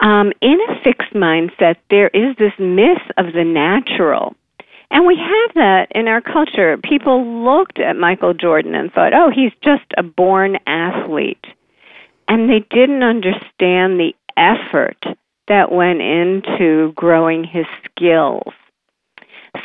Um, 0.00 0.32
in 0.40 0.58
a 0.68 0.82
fixed 0.82 1.12
mindset, 1.12 1.76
there 1.90 2.08
is 2.08 2.36
this 2.38 2.52
myth 2.58 3.02
of 3.18 3.32
the 3.34 3.44
natural. 3.44 4.34
And 4.90 5.06
we 5.06 5.16
have 5.16 5.54
that 5.54 5.86
in 5.94 6.08
our 6.08 6.20
culture. 6.20 6.76
People 6.78 7.44
looked 7.44 7.78
at 7.78 7.96
Michael 7.96 8.34
Jordan 8.34 8.74
and 8.74 8.92
thought, 8.92 9.14
oh, 9.14 9.30
he's 9.30 9.52
just 9.62 9.84
a 9.96 10.02
born 10.02 10.58
athlete. 10.66 11.44
And 12.26 12.50
they 12.50 12.64
didn't 12.70 13.02
understand 13.02 14.00
the 14.00 14.14
effort 14.36 15.04
that 15.48 15.70
went 15.70 16.00
into 16.00 16.92
growing 16.92 17.44
his 17.44 17.66
skills. 17.84 18.52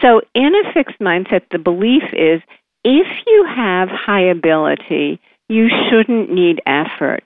So, 0.02 0.22
in 0.34 0.54
a 0.56 0.74
fixed 0.74 1.00
mindset, 1.00 1.42
the 1.52 1.58
belief 1.58 2.04
is 2.14 2.42
if 2.84 3.08
you 3.26 3.46
have 3.48 3.90
high 3.90 4.22
ability, 4.30 5.20
you 5.50 5.70
shouldn't 5.90 6.32
need 6.32 6.62
effort. 6.66 7.24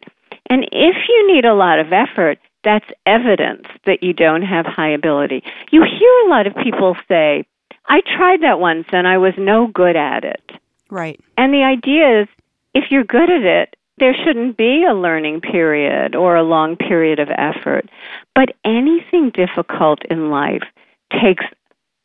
And 0.49 0.63
if 0.71 0.95
you 1.07 1.33
need 1.33 1.45
a 1.45 1.53
lot 1.53 1.79
of 1.79 1.93
effort, 1.93 2.39
that's 2.63 2.85
evidence 3.05 3.67
that 3.85 4.03
you 4.03 4.13
don't 4.13 4.41
have 4.41 4.65
high 4.65 4.89
ability. 4.89 5.43
You 5.71 5.83
hear 5.83 6.11
a 6.25 6.29
lot 6.29 6.47
of 6.47 6.55
people 6.55 6.95
say, 7.07 7.45
I 7.87 8.01
tried 8.01 8.41
that 8.41 8.59
once 8.59 8.87
and 8.91 9.07
I 9.07 9.17
was 9.17 9.33
no 9.37 9.67
good 9.67 9.95
at 9.95 10.23
it. 10.23 10.51
Right. 10.89 11.19
And 11.37 11.53
the 11.53 11.63
idea 11.63 12.21
is 12.21 12.27
if 12.73 12.85
you're 12.91 13.03
good 13.03 13.29
at 13.29 13.43
it, 13.43 13.75
there 13.97 14.15
shouldn't 14.23 14.57
be 14.57 14.85
a 14.89 14.93
learning 14.93 15.41
period 15.41 16.15
or 16.15 16.35
a 16.35 16.43
long 16.43 16.75
period 16.75 17.19
of 17.19 17.29
effort. 17.37 17.89
But 18.33 18.55
anything 18.63 19.31
difficult 19.33 19.99
in 20.09 20.29
life 20.29 20.63
takes 21.11 21.45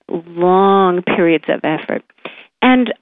long 0.08 1.02
periods 1.02 1.44
of 1.48 1.60
effort. 1.64 2.02
And 2.62 2.92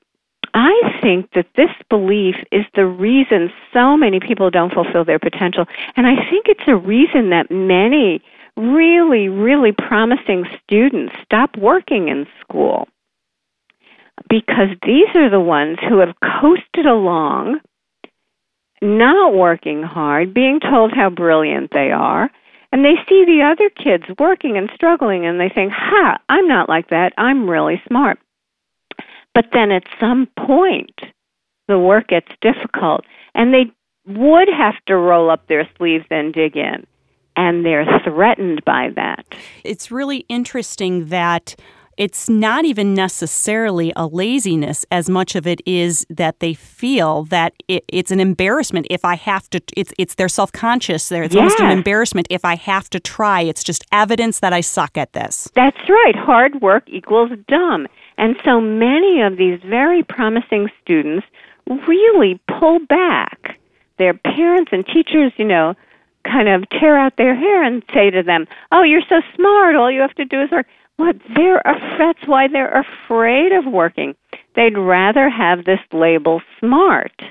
I 0.55 0.99
think 1.01 1.31
that 1.35 1.47
this 1.57 1.71
belief 1.89 2.37
is 2.51 2.65
the 2.75 2.85
reason 2.85 3.51
so 3.73 3.97
many 3.97 4.21
people 4.21 4.51
don't 4.51 4.73
fulfill 4.73 5.05
their 5.05 5.19
potential. 5.19 5.65
And 5.97 6.07
I 6.07 6.17
think 6.31 6.47
it's 6.49 6.67
a 6.67 6.77
reason 6.77 7.31
that 7.31 7.51
many 7.51 8.23
really, 8.57 9.29
really 9.29 9.73
promising 9.73 10.45
students 10.63 11.15
stop 11.25 11.57
working 11.57 12.09
in 12.09 12.27
school. 12.41 12.87
Because 14.29 14.69
these 14.85 15.09
are 15.15 15.31
the 15.31 15.41
ones 15.41 15.79
who 15.89 15.99
have 15.99 16.15
coasted 16.41 16.87
along, 16.87 17.61
not 18.83 19.35
working 19.35 19.83
hard, 19.83 20.35
being 20.35 20.61
told 20.61 20.93
how 20.93 21.09
brilliant 21.09 21.71
they 21.73 21.91
are, 21.91 22.31
and 22.73 22.85
they 22.85 22.95
see 23.09 23.25
the 23.25 23.43
other 23.43 23.71
kids 23.71 24.05
working 24.19 24.57
and 24.57 24.71
struggling 24.75 25.27
and 25.27 25.39
they 25.39 25.49
think, 25.49 25.73
ha, 25.73 26.19
I'm 26.29 26.49
not 26.49 26.69
like 26.69 26.89
that. 26.89 27.13
I'm 27.19 27.49
really 27.49 27.81
smart. 27.87 28.19
But 29.35 29.47
then 29.53 29.71
at 29.71 29.85
some 30.01 30.27
point, 30.39 31.01
the 31.69 31.79
work 31.79 32.09
gets 32.09 32.29
difficult 32.41 33.05
and 33.35 33.55
they 33.55 33.71
would 34.07 34.49
have 34.49 34.75
to 34.87 34.97
roll 34.97 35.31
up 35.31 35.47
their 35.47 35.69
sleeves 35.77 36.07
and 36.11 36.35
dig 36.35 36.57
in. 36.57 36.87
and 37.37 37.65
they're 37.65 37.87
threatened 38.05 38.65
by 38.65 38.91
that. 38.95 39.25
It's 39.65 39.91
really 39.91 40.25
interesting 40.29 41.07
that 41.07 41.57
it's 41.97 42.29
not 42.29 42.65
even 42.65 42.95
necessarily 42.95 43.93
a 43.97 44.07
laziness 44.07 44.85
as 44.91 45.11
much 45.11 45.35
of 45.35 45.47
it 45.47 45.61
is 45.67 46.07
that 46.09 46.41
they 46.41 46.55
feel 46.55 47.25
that 47.25 47.53
it, 47.69 47.85
it's 47.89 48.11
an 48.11 48.21
embarrassment 48.21 48.87
if 48.91 49.05
I 49.05 49.17
have 49.17 49.49
to. 49.51 49.61
It's 49.77 49.93
it's 49.99 50.15
they're 50.15 50.29
self 50.29 50.53
conscious. 50.53 51.09
There, 51.09 51.23
it's 51.23 51.37
almost 51.37 51.61
an 51.61 51.71
embarrassment 51.71 52.27
if 52.31 52.45
I 52.45 52.57
have 52.57 52.89
to 52.91 53.01
try. 53.01 53.43
It's 53.43 53.63
just 53.63 53.85
evidence 53.93 54.41
that 54.41 54.53
I 54.53 54.61
suck 54.61 54.97
at 54.97 55.13
this. 55.13 55.51
That's 55.55 55.89
right. 55.89 56.17
Hard 56.17 56.61
work 56.63 56.85
equals 56.87 57.31
dumb, 57.49 57.87
and 58.17 58.37
so 58.45 58.61
many 58.61 59.21
of 59.21 59.37
these 59.37 59.61
very 59.65 60.03
promising 60.03 60.71
students 60.83 61.27
really 61.87 62.41
pull 62.59 62.79
back. 62.87 63.59
Their 63.99 64.15
parents 64.15 64.73
and 64.73 64.85
teachers, 64.87 65.33
you 65.37 65.45
know, 65.45 65.75
kind 66.25 66.49
of 66.49 66.69
tear 66.71 66.99
out 66.99 67.17
their 67.17 67.35
hair 67.35 67.63
and 67.63 67.83
say 67.93 68.11
to 68.11 68.23
them, 68.23 68.47
"Oh, 68.73 68.83
you're 68.83 69.03
so 69.09 69.21
smart. 69.37 69.77
All 69.77 69.91
you 69.91 70.01
have 70.01 70.15
to 70.15 70.25
do 70.25 70.41
is 70.41 70.51
work." 70.51 70.67
What 70.97 71.17
they're 71.37 71.63
that's 71.99 72.27
why 72.27 72.49
they're 72.49 72.85
afraid 73.07 73.53
of 73.53 73.71
working. 73.71 74.15
They'd 74.55 74.77
rather 74.77 75.29
have 75.29 75.65
this 75.65 75.81
label 75.93 76.41
smart 76.61 77.23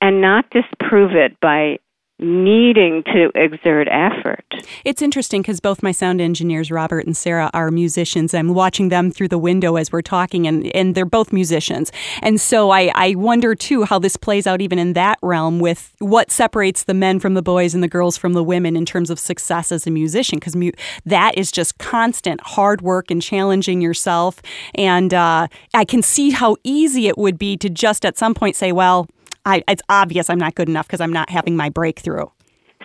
and 0.00 0.20
not 0.20 0.50
disprove 0.50 1.12
it 1.12 1.38
by 1.40 1.78
needing 2.20 3.02
to 3.04 3.30
exert 3.34 3.88
effort. 3.90 4.44
It's 4.84 5.02
interesting 5.02 5.42
because 5.42 5.60
both 5.60 5.82
my 5.82 5.92
sound 5.92 6.20
engineers, 6.20 6.70
Robert 6.70 7.06
and 7.06 7.16
Sarah, 7.16 7.50
are 7.54 7.70
musicians. 7.70 8.34
I'm 8.34 8.54
watching 8.54 8.90
them 8.90 9.10
through 9.10 9.28
the 9.28 9.38
window 9.38 9.76
as 9.76 9.90
we're 9.90 10.02
talking, 10.02 10.46
and, 10.46 10.66
and 10.74 10.94
they're 10.94 11.04
both 11.04 11.32
musicians. 11.32 11.90
And 12.22 12.40
so 12.40 12.70
I, 12.70 12.92
I 12.94 13.14
wonder, 13.14 13.54
too, 13.54 13.84
how 13.84 13.98
this 13.98 14.16
plays 14.16 14.46
out 14.46 14.60
even 14.60 14.78
in 14.78 14.92
that 14.92 15.18
realm 15.22 15.60
with 15.60 15.94
what 15.98 16.30
separates 16.30 16.84
the 16.84 16.94
men 16.94 17.20
from 17.20 17.34
the 17.34 17.42
boys 17.42 17.74
and 17.74 17.82
the 17.82 17.88
girls 17.88 18.16
from 18.16 18.34
the 18.34 18.44
women 18.44 18.76
in 18.76 18.84
terms 18.84 19.10
of 19.10 19.18
success 19.18 19.72
as 19.72 19.86
a 19.86 19.90
musician, 19.90 20.38
because 20.38 20.54
mu- 20.54 20.72
that 21.06 21.36
is 21.38 21.50
just 21.50 21.78
constant 21.78 22.40
hard 22.42 22.82
work 22.82 23.10
and 23.10 23.22
challenging 23.22 23.80
yourself. 23.80 24.42
And 24.74 25.14
uh, 25.14 25.48
I 25.72 25.84
can 25.84 26.02
see 26.02 26.30
how 26.30 26.56
easy 26.64 27.08
it 27.08 27.16
would 27.16 27.38
be 27.38 27.56
to 27.56 27.70
just 27.70 28.04
at 28.04 28.18
some 28.18 28.34
point 28.34 28.56
say, 28.56 28.72
well, 28.72 29.08
I, 29.50 29.64
it's 29.66 29.82
obvious 29.88 30.30
I'm 30.30 30.38
not 30.38 30.54
good 30.54 30.68
enough 30.68 30.86
because 30.86 31.00
I'm 31.00 31.12
not 31.12 31.28
having 31.28 31.56
my 31.56 31.70
breakthrough. 31.70 32.26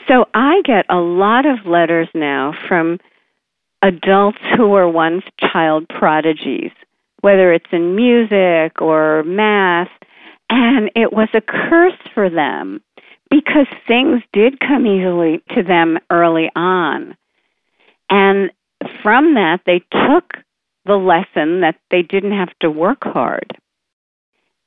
So 0.08 0.26
I 0.34 0.62
get 0.66 0.86
a 0.90 0.98
lot 0.98 1.46
of 1.46 1.66
letters 1.66 2.08
now 2.16 2.54
from 2.68 3.00
adults 3.82 4.40
who 4.58 4.70
were 4.70 4.90
once 4.90 5.24
child 5.40 5.88
prodigies, 5.88 6.72
whether 7.22 7.54
it's 7.54 7.70
in 7.72 7.96
music 7.96 8.82
or 8.82 9.24
math, 9.24 9.90
and 10.50 10.90
it 10.96 11.14
was 11.14 11.30
a 11.34 11.42
curse 11.42 12.00
for 12.14 12.30
them 12.30 12.82
because 13.30 13.68
things 13.88 14.22
did 14.34 14.60
come 14.60 14.86
easily 14.86 15.44
to 15.56 15.64
them 15.64 15.98
early 16.10 16.50
on. 16.56 17.16
And 18.10 18.52
from 19.02 19.34
that, 19.36 19.62
they 19.66 19.80
took 19.92 20.34
the 20.86 20.96
lesson 20.96 21.62
that 21.62 21.76
they 21.90 22.04
didn't 22.04 22.38
have 22.38 22.54
to 22.62 22.70
work 22.70 23.04
hard 23.04 23.58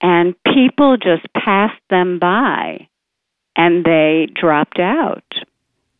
and 0.00 0.34
people 0.54 0.96
just 0.96 1.26
passed 1.34 1.82
them 1.90 2.18
by 2.18 2.88
and 3.56 3.84
they 3.84 4.28
dropped 4.32 4.78
out. 4.78 5.24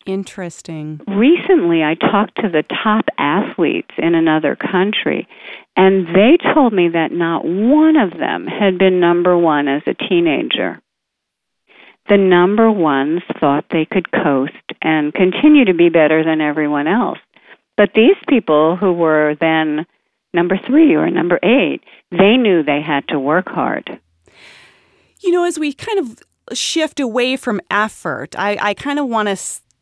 Interesting. 0.05 1.01
Recently, 1.07 1.83
I 1.83 1.93
talked 1.93 2.37
to 2.37 2.49
the 2.49 2.63
top 2.83 3.05
athletes 3.17 3.91
in 3.97 4.15
another 4.15 4.55
country, 4.55 5.27
and 5.75 6.07
they 6.07 6.37
told 6.53 6.73
me 6.73 6.89
that 6.89 7.11
not 7.11 7.45
one 7.45 7.95
of 7.95 8.17
them 8.17 8.47
had 8.47 8.79
been 8.79 8.99
number 8.99 9.37
one 9.37 9.67
as 9.67 9.83
a 9.85 9.93
teenager. 9.93 10.81
The 12.07 12.17
number 12.17 12.71
ones 12.71 13.21
thought 13.39 13.65
they 13.69 13.85
could 13.85 14.11
coast 14.11 14.53
and 14.81 15.13
continue 15.13 15.65
to 15.65 15.75
be 15.75 15.89
better 15.89 16.23
than 16.23 16.41
everyone 16.41 16.87
else. 16.87 17.19
But 17.77 17.91
these 17.93 18.17
people 18.27 18.77
who 18.77 18.93
were 18.93 19.35
then 19.39 19.85
number 20.33 20.59
three 20.65 20.93
or 20.95 21.09
number 21.09 21.39
eight, 21.43 21.83
they 22.11 22.37
knew 22.37 22.63
they 22.63 22.81
had 22.81 23.07
to 23.09 23.19
work 23.19 23.49
hard. 23.49 23.99
You 25.21 25.31
know, 25.31 25.43
as 25.43 25.59
we 25.59 25.73
kind 25.73 25.99
of 25.99 26.19
shift 26.57 26.99
away 26.99 27.35
from 27.35 27.61
effort, 27.69 28.35
I, 28.37 28.57
I 28.61 28.73
kind 28.73 28.99
of 28.99 29.07
want 29.07 29.27
to 29.29 29.37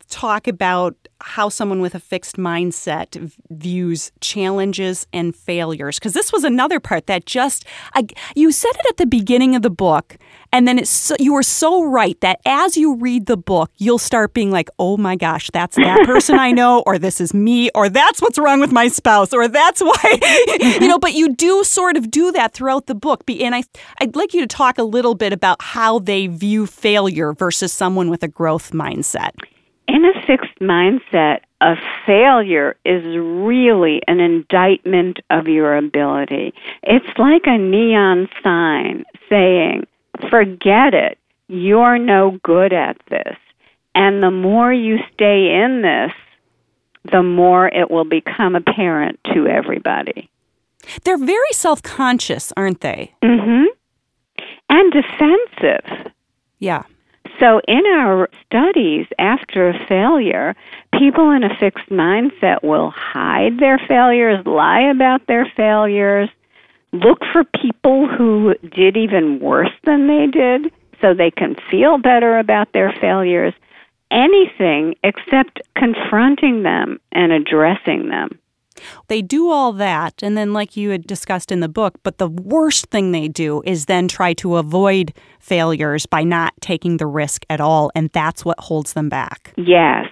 talk 0.08 0.48
about 0.48 1.07
how 1.20 1.48
someone 1.48 1.80
with 1.80 1.94
a 1.94 2.00
fixed 2.00 2.36
mindset 2.36 3.32
views 3.50 4.12
challenges 4.20 5.06
and 5.12 5.34
failures. 5.34 5.98
Because 5.98 6.12
this 6.12 6.32
was 6.32 6.44
another 6.44 6.80
part 6.80 7.06
that 7.06 7.26
just 7.26 7.64
I, 7.94 8.06
you 8.34 8.52
said 8.52 8.72
it 8.74 8.86
at 8.88 8.96
the 8.96 9.06
beginning 9.06 9.54
of 9.54 9.62
the 9.62 9.70
book 9.70 10.16
and 10.52 10.66
then 10.66 10.78
it's 10.78 10.90
so, 10.90 11.14
you 11.18 11.34
were 11.34 11.42
so 11.42 11.82
right 11.84 12.18
that 12.20 12.40
as 12.46 12.76
you 12.76 12.96
read 12.96 13.26
the 13.26 13.36
book 13.36 13.70
you'll 13.76 13.98
start 13.98 14.34
being 14.34 14.50
like 14.50 14.68
oh 14.78 14.96
my 14.96 15.16
gosh 15.16 15.50
that's 15.52 15.76
that 15.76 16.00
person 16.06 16.38
i 16.38 16.50
know 16.50 16.82
or 16.86 16.98
this 16.98 17.20
is 17.20 17.34
me 17.34 17.70
or 17.74 17.88
that's 17.88 18.20
what's 18.20 18.38
wrong 18.38 18.60
with 18.60 18.72
my 18.72 18.88
spouse 18.88 19.32
or 19.32 19.48
that's 19.48 19.80
why 19.80 20.18
you 20.80 20.88
know 20.88 20.98
but 20.98 21.14
you 21.14 21.34
do 21.34 21.62
sort 21.64 21.96
of 21.96 22.10
do 22.10 22.32
that 22.32 22.52
throughout 22.52 22.86
the 22.86 22.94
book 22.94 23.22
and 23.28 23.54
I, 23.54 23.64
i'd 23.98 24.16
like 24.16 24.34
you 24.34 24.40
to 24.40 24.46
talk 24.46 24.78
a 24.78 24.84
little 24.84 25.14
bit 25.14 25.32
about 25.32 25.60
how 25.60 25.98
they 25.98 26.26
view 26.26 26.66
failure 26.66 27.32
versus 27.32 27.72
someone 27.72 28.10
with 28.10 28.22
a 28.22 28.28
growth 28.28 28.72
mindset 28.72 29.32
in 29.88 30.04
a 30.04 30.26
fixed 30.26 30.58
mindset, 30.60 31.40
a 31.60 31.74
failure 32.06 32.76
is 32.84 33.02
really 33.16 34.02
an 34.06 34.20
indictment 34.20 35.18
of 35.30 35.48
your 35.48 35.76
ability. 35.76 36.54
It's 36.82 37.18
like 37.18 37.42
a 37.46 37.58
neon 37.58 38.28
sign 38.42 39.04
saying, 39.28 39.86
forget 40.30 40.94
it, 40.94 41.18
you're 41.48 41.98
no 41.98 42.38
good 42.44 42.72
at 42.72 42.98
this. 43.08 43.36
And 43.94 44.22
the 44.22 44.30
more 44.30 44.72
you 44.72 44.98
stay 45.14 45.60
in 45.64 45.82
this, 45.82 46.12
the 47.10 47.22
more 47.22 47.66
it 47.68 47.90
will 47.90 48.04
become 48.04 48.54
apparent 48.54 49.18
to 49.34 49.46
everybody. 49.46 50.30
They're 51.04 51.18
very 51.18 51.52
self 51.52 51.82
conscious, 51.82 52.52
aren't 52.56 52.82
they? 52.82 53.14
Mm 53.24 53.44
hmm. 53.44 53.64
And 54.70 54.92
defensive. 54.92 56.12
Yeah. 56.58 56.82
So, 57.40 57.60
in 57.68 57.82
our 57.86 58.28
studies, 58.46 59.06
after 59.18 59.68
a 59.68 59.86
failure, 59.86 60.56
people 60.98 61.30
in 61.30 61.44
a 61.44 61.56
fixed 61.58 61.88
mindset 61.88 62.64
will 62.64 62.90
hide 62.90 63.58
their 63.58 63.78
failures, 63.86 64.44
lie 64.44 64.90
about 64.90 65.26
their 65.28 65.50
failures, 65.56 66.28
look 66.92 67.20
for 67.32 67.44
people 67.44 68.08
who 68.08 68.54
did 68.74 68.96
even 68.96 69.38
worse 69.38 69.70
than 69.84 70.08
they 70.08 70.26
did 70.26 70.72
so 71.00 71.14
they 71.14 71.30
can 71.30 71.54
feel 71.70 71.98
better 71.98 72.38
about 72.38 72.72
their 72.72 72.92
failures. 73.00 73.54
Anything 74.10 74.94
except 75.04 75.60
confronting 75.76 76.62
them 76.62 76.98
and 77.12 77.30
addressing 77.30 78.08
them. 78.08 78.38
They 79.08 79.22
do 79.22 79.50
all 79.50 79.72
that, 79.74 80.22
and 80.22 80.36
then, 80.36 80.52
like 80.52 80.76
you 80.76 80.90
had 80.90 81.06
discussed 81.06 81.52
in 81.52 81.60
the 81.60 81.68
book, 81.68 81.94
but 82.02 82.18
the 82.18 82.28
worst 82.28 82.86
thing 82.86 83.12
they 83.12 83.28
do 83.28 83.62
is 83.64 83.86
then 83.86 84.08
try 84.08 84.32
to 84.34 84.56
avoid 84.56 85.12
failures 85.40 86.06
by 86.06 86.24
not 86.24 86.54
taking 86.60 86.96
the 86.96 87.06
risk 87.06 87.44
at 87.48 87.60
all, 87.60 87.90
and 87.94 88.10
that's 88.12 88.44
what 88.44 88.60
holds 88.60 88.92
them 88.92 89.08
back. 89.08 89.52
Yes, 89.56 90.06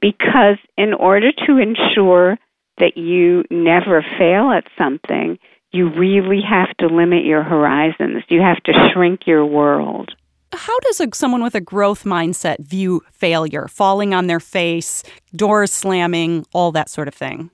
because 0.00 0.58
in 0.76 0.94
order 0.94 1.32
to 1.46 1.58
ensure 1.58 2.38
that 2.78 2.96
you 2.96 3.44
never 3.50 4.04
fail 4.18 4.50
at 4.50 4.64
something, 4.76 5.38
you 5.72 5.88
really 5.90 6.42
have 6.42 6.76
to 6.78 6.86
limit 6.86 7.24
your 7.24 7.42
horizons. 7.42 8.24
You 8.28 8.40
have 8.40 8.62
to 8.64 8.72
shrink 8.92 9.26
your 9.26 9.46
world. 9.46 10.10
How 10.52 10.78
does 10.80 11.00
a, 11.00 11.08
someone 11.14 11.42
with 11.42 11.54
a 11.54 11.60
growth 11.60 12.04
mindset 12.04 12.58
view 12.60 13.02
failure, 13.10 13.68
falling 13.68 14.12
on 14.12 14.26
their 14.26 14.40
face, 14.40 15.02
doors 15.34 15.72
slamming, 15.72 16.44
all 16.52 16.72
that 16.72 16.90
sort 16.90 17.08
of 17.08 17.14
thing? 17.14 17.50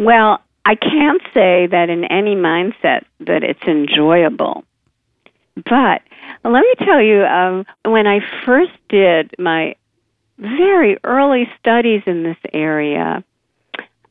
Well, 0.00 0.38
I 0.64 0.76
can't 0.76 1.20
say 1.34 1.66
that 1.66 1.90
in 1.90 2.04
any 2.04 2.34
mindset 2.34 3.02
that 3.20 3.42
it's 3.42 3.62
enjoyable. 3.66 4.64
But 5.56 6.00
let 6.42 6.62
me 6.62 6.74
tell 6.86 7.02
you, 7.02 7.22
um, 7.24 7.66
when 7.84 8.06
I 8.06 8.20
first 8.46 8.72
did 8.88 9.34
my 9.38 9.74
very 10.38 10.96
early 11.04 11.44
studies 11.58 12.00
in 12.06 12.22
this 12.22 12.38
area, 12.54 13.22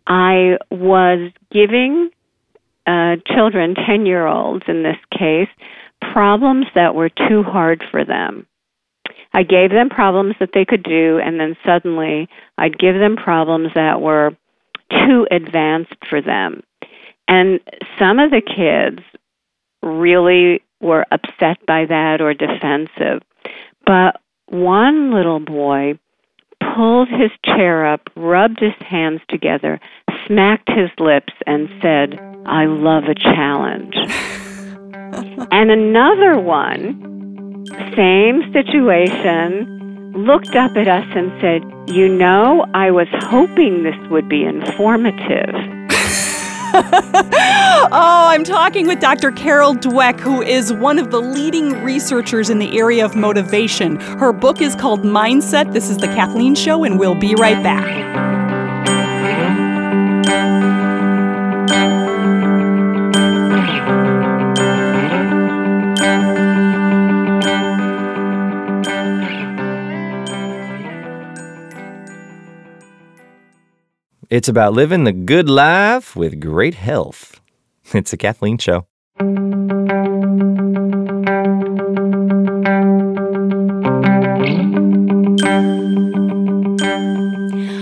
I 0.06 0.58
was 0.70 1.32
giving 1.52 2.12
uh, 2.86 3.16
children, 3.26 3.74
10 3.74 4.06
year 4.06 4.28
olds 4.28 4.66
in 4.68 4.84
this 4.84 4.98
case, 5.18 5.50
problems 6.14 6.68
that 6.76 6.94
were 6.94 7.10
too 7.10 7.42
hard 7.42 7.84
for 7.90 8.06
them. 8.06 8.46
I 9.34 9.42
gave 9.42 9.72
them 9.72 9.90
problems 9.90 10.36
that 10.40 10.52
they 10.54 10.66
could 10.66 10.84
do, 10.84 11.20
and 11.24 11.40
then 11.40 11.58
suddenly 11.66 12.30
I'd 12.60 12.78
give 12.78 12.94
them 12.94 13.16
problems 13.16 13.70
that 13.74 14.02
were 14.02 14.38
too 14.90 15.28
advanced 15.32 15.96
for 16.10 16.22
them. 16.22 16.62
And 17.28 17.60
some 17.98 18.20
of 18.20 18.32
the 18.32 18.42
kids 18.42 19.04
really 19.84 20.62
were 20.82 21.06
upset 21.12 21.66
by 21.66 21.86
that 21.86 22.22
or 22.22 22.34
defensive. 22.34 23.22
But 23.86 24.22
one 24.48 25.14
little 25.14 25.40
boy 25.40 26.00
pulled 26.76 27.10
his 27.10 27.32
chair 27.46 27.86
up, 27.86 28.10
rubbed 28.16 28.60
his 28.60 28.74
hands 28.80 29.22
together, 29.30 29.80
smacked 30.26 30.70
his 30.70 30.90
lips, 30.98 31.34
and 31.46 31.70
said, 31.82 32.20
I 32.46 32.66
love 32.66 33.04
a 33.06 33.16
challenge. 33.16 33.96
and 35.52 35.72
another 35.72 36.40
one, 36.40 37.66
same 37.96 38.52
situation, 38.54 39.79
looked 40.14 40.56
up 40.56 40.76
at 40.76 40.88
us 40.88 41.06
and 41.16 41.32
said, 41.42 41.64
You 41.96 42.08
know, 42.08 42.66
I 42.74 42.92
was 42.92 43.08
hoping 43.12 43.84
this 43.84 43.96
would 44.10 44.28
be 44.30 44.44
informative. 44.44 45.54
oh, 46.72 48.26
I'm 48.28 48.44
talking 48.44 48.86
with 48.86 49.00
Dr. 49.00 49.32
Carol 49.32 49.74
Dweck, 49.74 50.20
who 50.20 50.42
is 50.42 50.72
one 50.74 51.00
of 51.00 51.10
the 51.10 51.20
leading 51.20 51.84
researchers 51.84 52.50
in 52.50 52.60
the 52.60 52.78
area 52.78 53.04
of 53.04 53.16
motivation. 53.16 54.00
Her 54.00 54.32
book 54.32 54.62
is 54.62 54.76
called 54.76 55.02
Mindset. 55.02 55.74
This 55.74 55.90
is 55.90 55.98
The 55.98 56.08
Kathleen 56.08 56.54
Show, 56.56 56.84
and 56.84 57.00
we'll 57.00 57.16
be 57.16 57.34
right 57.36 57.62
back. 57.64 58.49
It's 74.30 74.48
about 74.48 74.74
living 74.74 75.06
the 75.06 75.12
good 75.12 75.50
life 75.50 76.16
with 76.16 76.40
great 76.40 76.76
health. 76.76 77.42
It's 77.96 78.14
a 78.14 78.18
Kathleen 78.18 78.60
Show. 78.60 78.86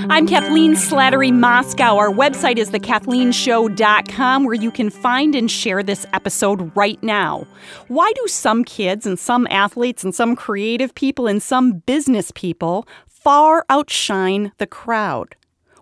I'm 0.10 0.26
Kathleen 0.26 0.76
Slattery 0.76 1.34
Moschkau. 1.34 1.98
Our 1.98 2.12
website 2.12 2.58
is 2.58 2.70
thekathleenshow.com 2.70 4.46
where 4.46 4.54
you 4.54 4.72
can 4.72 4.90
find 4.90 5.36
and 5.36 5.52
share 5.52 5.84
this 5.84 6.06
episode 6.14 6.72
right 6.78 7.04
now. 7.04 7.46
Why 7.90 8.14
do 8.16 8.26
some 8.30 8.64
kids 8.64 9.06
and 9.06 9.20
some 9.20 9.48
athletes 9.52 10.06
and 10.06 10.16
some 10.16 10.38
creative 10.38 10.96
people 10.96 11.28
and 11.28 11.44
some 11.44 11.80
business 11.80 12.32
people 12.34 12.88
far 13.06 13.66
outshine 13.70 14.54
the 14.60 14.68
crowd? 14.68 15.36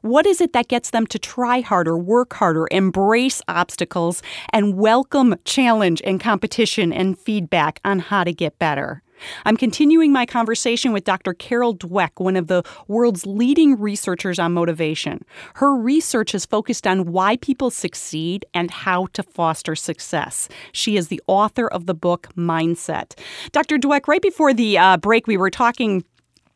What 0.06 0.28
is 0.28 0.40
it 0.40 0.54
that 0.54 0.68
gets 0.68 0.92
them 0.92 1.08
to 1.08 1.18
try 1.18 1.62
harder, 1.62 1.98
work 1.98 2.36
harder, 2.36 2.68
embrace 2.70 3.42
obstacles, 3.48 4.22
and 4.52 4.78
welcome 4.78 5.34
challenge 5.46 6.00
and 6.06 6.20
competition 6.20 6.94
and 6.94 7.18
feedback 7.18 7.80
on 7.84 7.98
how 7.98 8.24
to 8.24 8.32
get 8.32 8.60
better? 8.60 9.02
I'm 9.46 9.58
continuing 9.58 10.12
my 10.12 10.28
conversation 10.28 10.92
with 10.92 11.06
Dr. 11.06 11.34
Carol 11.34 11.76
Dweck, 11.76 12.12
one 12.18 12.36
of 12.36 12.46
the 12.46 12.62
world's 12.88 13.26
leading 13.26 13.80
researchers 13.80 14.38
on 14.38 14.54
motivation. 14.54 15.26
Her 15.56 15.76
research 15.76 16.36
is 16.36 16.46
focused 16.46 16.86
on 16.86 17.12
why 17.12 17.38
people 17.38 17.72
succeed 17.72 18.46
and 18.54 18.70
how 18.70 19.08
to 19.14 19.24
foster 19.24 19.76
success. 19.76 20.48
She 20.72 20.98
is 20.98 21.08
the 21.08 21.22
author 21.26 21.68
of 21.68 21.88
the 21.88 21.96
book 21.96 22.30
Mindset. 22.38 23.18
Dr. 23.54 23.80
Dweck, 23.80 24.08
right 24.08 24.22
before 24.22 24.54
the 24.54 24.78
uh, 24.78 24.98
break, 24.98 25.26
we 25.26 25.38
were 25.38 25.50
talking 25.50 26.04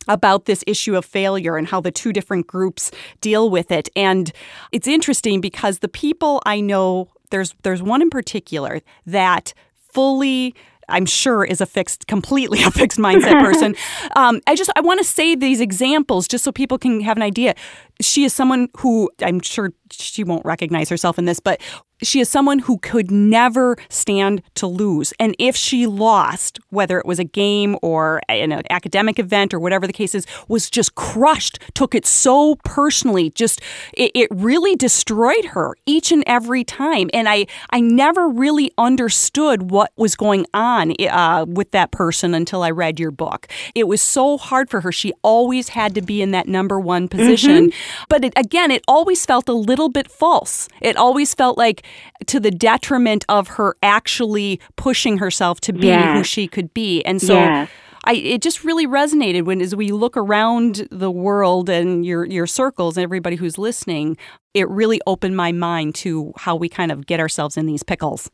about 0.08 0.46
this 0.46 0.64
issue 0.66 0.96
of 0.96 1.06
failure 1.06 1.58
and 1.58 1.68
how 1.68 1.82
the 1.82 1.92
two 1.92 2.14
different 2.14 2.48
groups 2.48 2.92
deal 3.22 3.50
with 3.50 3.72
it. 3.72 3.90
And 3.96 4.32
it's 4.72 4.88
interesting 4.88 5.42
because 5.42 5.80
the 5.80 5.88
people 5.88 6.42
I 6.46 6.62
know, 6.62 7.10
there's 7.32 7.56
there's 7.64 7.84
one 7.84 8.02
in 8.02 8.10
particular 8.10 8.82
that 9.06 9.54
fully 9.76 10.56
I'm 10.90 11.06
sure 11.06 11.46
is 11.46 11.62
a 11.62 11.66
fixed, 11.66 12.08
completely 12.08 12.64
a 12.64 12.72
fixed 12.72 12.98
mindset 12.98 13.42
person. 13.44 13.76
um, 14.16 14.42
I 14.48 14.56
just 14.56 14.72
I 14.76 14.82
want 14.82 15.00
to 15.00 15.04
say 15.06 15.36
these 15.36 15.62
examples 15.62 16.28
just 16.28 16.44
so 16.44 16.52
people 16.52 16.78
can 16.78 17.02
have 17.02 17.18
an 17.18 17.24
idea. 17.24 17.54
She 18.02 18.24
is 18.24 18.34
someone 18.34 18.70
who 18.78 19.10
I'm 19.22 19.40
sure 19.40 19.74
she 19.92 20.24
won't 20.24 20.46
recognize 20.46 20.90
herself 20.90 21.18
in 21.20 21.26
this, 21.26 21.40
but 21.40 21.62
she 22.02 22.20
is 22.20 22.30
someone 22.30 22.60
who 22.60 22.78
could 22.80 23.12
never 23.12 23.76
stand 23.90 24.42
to 24.56 24.68
lose. 24.68 25.14
And 25.20 25.36
if 25.40 25.56
she 25.56 25.86
lost, 25.88 26.60
whether 26.70 27.00
it 27.00 27.06
was 27.06 27.20
a 27.20 27.24
game 27.24 27.78
or 27.82 28.22
an 28.30 28.62
academic 28.70 29.20
event 29.20 29.54
or 29.54 29.60
whatever 29.60 29.88
the 29.88 29.94
case 29.94 30.16
is, 30.16 30.26
was 30.48 30.70
just 30.70 30.96
crushed, 30.96 31.60
took 31.74 31.96
it 31.96 32.06
so 32.06 32.56
personally, 32.64 33.32
just 33.32 33.62
it, 33.94 34.12
it 34.14 34.30
really 34.32 34.76
destroyed 34.76 35.46
her 35.46 35.76
each 35.86 36.12
and 36.12 36.24
every 36.26 36.64
time. 36.64 37.10
And 37.14 37.28
I, 37.28 37.48
I 37.72 37.80
never 37.82 38.28
really 38.30 38.72
understood 38.78 39.72
what 39.72 39.92
was 39.96 40.16
going 40.16 40.46
on 40.54 40.94
uh, 41.10 41.46
with 41.48 41.72
that 41.72 41.92
person 41.92 42.34
until 42.34 42.64
I 42.64 42.72
read 42.72 43.00
your 43.00 43.12
book. 43.12 43.48
It 43.76 43.88
was 43.88 44.02
so 44.02 44.38
hard 44.38 44.70
for 44.70 44.82
her. 44.82 44.92
She 44.92 45.14
always 45.22 45.70
had 45.70 45.96
to 45.96 46.02
be 46.02 46.22
in 46.22 46.32
that 46.32 46.48
number 46.48 46.80
one 46.80 47.08
position. 47.08 47.70
Mm-hmm. 47.70 48.06
But 48.10 48.24
it, 48.26 48.34
again, 48.36 48.72
it 48.72 48.84
always 48.88 49.26
felt 49.26 49.50
a 49.50 49.54
little 49.54 49.90
bit 49.90 50.10
false. 50.10 50.68
It 50.82 50.96
always 50.96 51.34
felt 51.34 51.58
like 51.58 51.84
to 52.28 52.40
the 52.40 52.52
detriment 52.52 53.26
of 53.30 53.48
her 53.50 53.76
actually 53.84 54.60
pushing 54.76 55.18
herself 55.18 55.60
to 55.62 55.74
be 55.74 55.88
yes. 55.88 56.18
who 56.18 56.24
she 56.24 56.48
could 56.48 56.74
be. 56.74 57.04
And 57.04 57.22
so 57.22 57.36
yes. 57.36 57.70
I 58.06 58.14
it 58.14 58.42
just 58.42 58.64
really 58.64 58.88
resonated 58.88 59.46
when 59.46 59.62
as 59.62 59.76
we 59.76 59.92
look 59.92 60.16
around 60.16 60.88
the 60.92 61.12
world 61.12 61.70
and 61.70 62.06
your 62.06 62.26
your 62.26 62.48
circles 62.48 62.98
and 62.98 63.04
everybody 63.04 63.36
who's 63.36 63.58
listening, 63.58 64.18
it 64.54 64.70
really 64.70 65.02
opened 65.06 65.36
my 65.36 65.52
mind 65.52 65.96
to 65.96 66.34
how 66.38 66.56
we 66.56 66.70
kind 66.70 66.92
of 66.92 67.06
get 67.06 67.20
ourselves 67.20 67.58
in 67.58 67.66
these 67.66 67.84
pickles. 67.84 68.30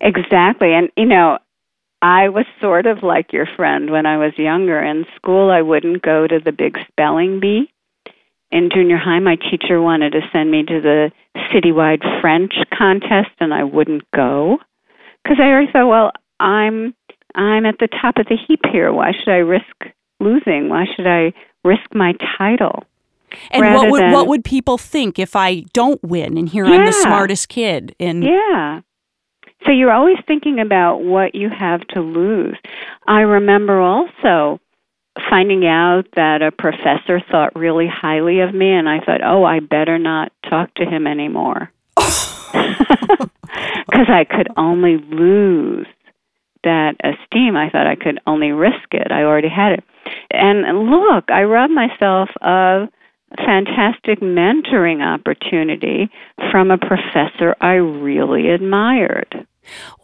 Exactly. 0.00 0.72
And 0.72 0.90
you 0.96 1.06
know, 1.06 1.38
I 2.02 2.28
was 2.28 2.46
sort 2.60 2.86
of 2.86 3.02
like 3.02 3.32
your 3.32 3.46
friend 3.56 3.90
when 3.90 4.06
I 4.06 4.16
was 4.16 4.36
younger. 4.38 4.82
In 4.82 5.04
school, 5.16 5.50
I 5.50 5.62
wouldn't 5.62 6.02
go 6.02 6.26
to 6.26 6.38
the 6.38 6.52
big 6.52 6.78
spelling 6.88 7.40
bee 7.40 7.70
in 8.50 8.70
junior 8.72 8.96
high, 8.96 9.18
my 9.18 9.36
teacher 9.36 9.80
wanted 9.80 10.10
to 10.12 10.20
send 10.32 10.50
me 10.50 10.62
to 10.64 10.80
the 10.80 11.10
citywide 11.52 12.02
French 12.20 12.54
contest, 12.76 13.30
and 13.40 13.52
I 13.52 13.64
wouldn't 13.64 14.02
go 14.14 14.58
because 15.22 15.38
I 15.40 15.52
always 15.52 15.70
thought, 15.72 15.88
well, 15.88 16.12
I'm 16.40 16.94
I'm 17.34 17.66
at 17.66 17.76
the 17.80 17.88
top 17.88 18.18
of 18.18 18.26
the 18.26 18.36
heap 18.36 18.60
here. 18.70 18.92
Why 18.92 19.12
should 19.12 19.30
I 19.30 19.38
risk 19.38 19.86
losing? 20.20 20.68
Why 20.68 20.84
should 20.94 21.06
I 21.06 21.32
risk 21.64 21.94
my 21.94 22.14
title? 22.38 22.84
And 23.50 23.74
what 23.74 23.90
would 23.90 24.02
than, 24.02 24.12
what 24.12 24.28
would 24.28 24.44
people 24.44 24.78
think 24.78 25.18
if 25.18 25.34
I 25.34 25.64
don't 25.72 26.02
win? 26.04 26.38
And 26.38 26.48
here 26.48 26.66
yeah, 26.66 26.74
I'm 26.74 26.86
the 26.86 26.92
smartest 26.92 27.48
kid. 27.48 27.96
And 27.98 28.22
yeah, 28.22 28.80
so 29.66 29.72
you're 29.72 29.92
always 29.92 30.18
thinking 30.26 30.60
about 30.60 30.98
what 30.98 31.34
you 31.34 31.48
have 31.48 31.80
to 31.88 32.00
lose. 32.00 32.56
I 33.06 33.20
remember 33.20 33.80
also 33.80 34.60
finding 35.30 35.66
out 35.66 36.06
that 36.16 36.42
a 36.42 36.50
professor 36.50 37.20
thought 37.30 37.54
really 37.54 37.86
highly 37.86 38.40
of 38.40 38.54
me, 38.54 38.70
and 38.72 38.88
I 38.88 39.00
thought, 39.00 39.22
oh, 39.24 39.44
I 39.44 39.60
better 39.60 39.98
not 39.98 40.32
talk 40.48 40.74
to 40.74 40.84
him 40.84 41.06
anymore. 41.06 41.70
Because 43.86 44.08
I 44.08 44.24
could 44.24 44.48
only 44.56 44.96
lose 44.96 45.86
that 46.64 46.96
esteem. 47.04 47.56
I 47.56 47.70
thought 47.70 47.86
I 47.86 47.94
could 47.94 48.18
only 48.26 48.50
risk 48.50 48.92
it. 48.92 49.12
I 49.12 49.22
already 49.22 49.48
had 49.48 49.72
it. 49.74 49.84
And 50.30 50.90
look, 50.90 51.30
I 51.30 51.44
robbed 51.44 51.72
myself 51.72 52.28
of 52.40 52.88
fantastic 53.36 54.20
mentoring 54.20 55.02
opportunity 55.02 56.10
from 56.50 56.70
a 56.70 56.78
professor 56.78 57.54
I 57.60 57.74
really 57.74 58.50
admired. 58.50 59.46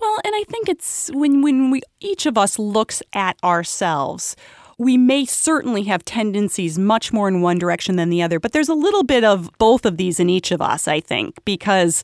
Well, 0.00 0.18
and 0.24 0.34
I 0.34 0.44
think 0.48 0.68
it's 0.68 1.10
when 1.12 1.42
when 1.42 1.70
we 1.70 1.82
each 2.00 2.26
of 2.26 2.38
us 2.38 2.58
looks 2.58 3.02
at 3.12 3.36
ourselves, 3.44 4.36
we 4.80 4.96
may 4.96 5.26
certainly 5.26 5.82
have 5.82 6.02
tendencies 6.06 6.78
much 6.78 7.12
more 7.12 7.28
in 7.28 7.42
one 7.42 7.58
direction 7.58 7.96
than 7.96 8.08
the 8.08 8.22
other, 8.22 8.40
but 8.40 8.52
there's 8.52 8.70
a 8.70 8.74
little 8.74 9.04
bit 9.04 9.24
of 9.24 9.50
both 9.58 9.84
of 9.84 9.98
these 9.98 10.18
in 10.18 10.30
each 10.30 10.50
of 10.52 10.62
us, 10.62 10.88
I 10.88 11.00
think, 11.00 11.36
because 11.44 12.02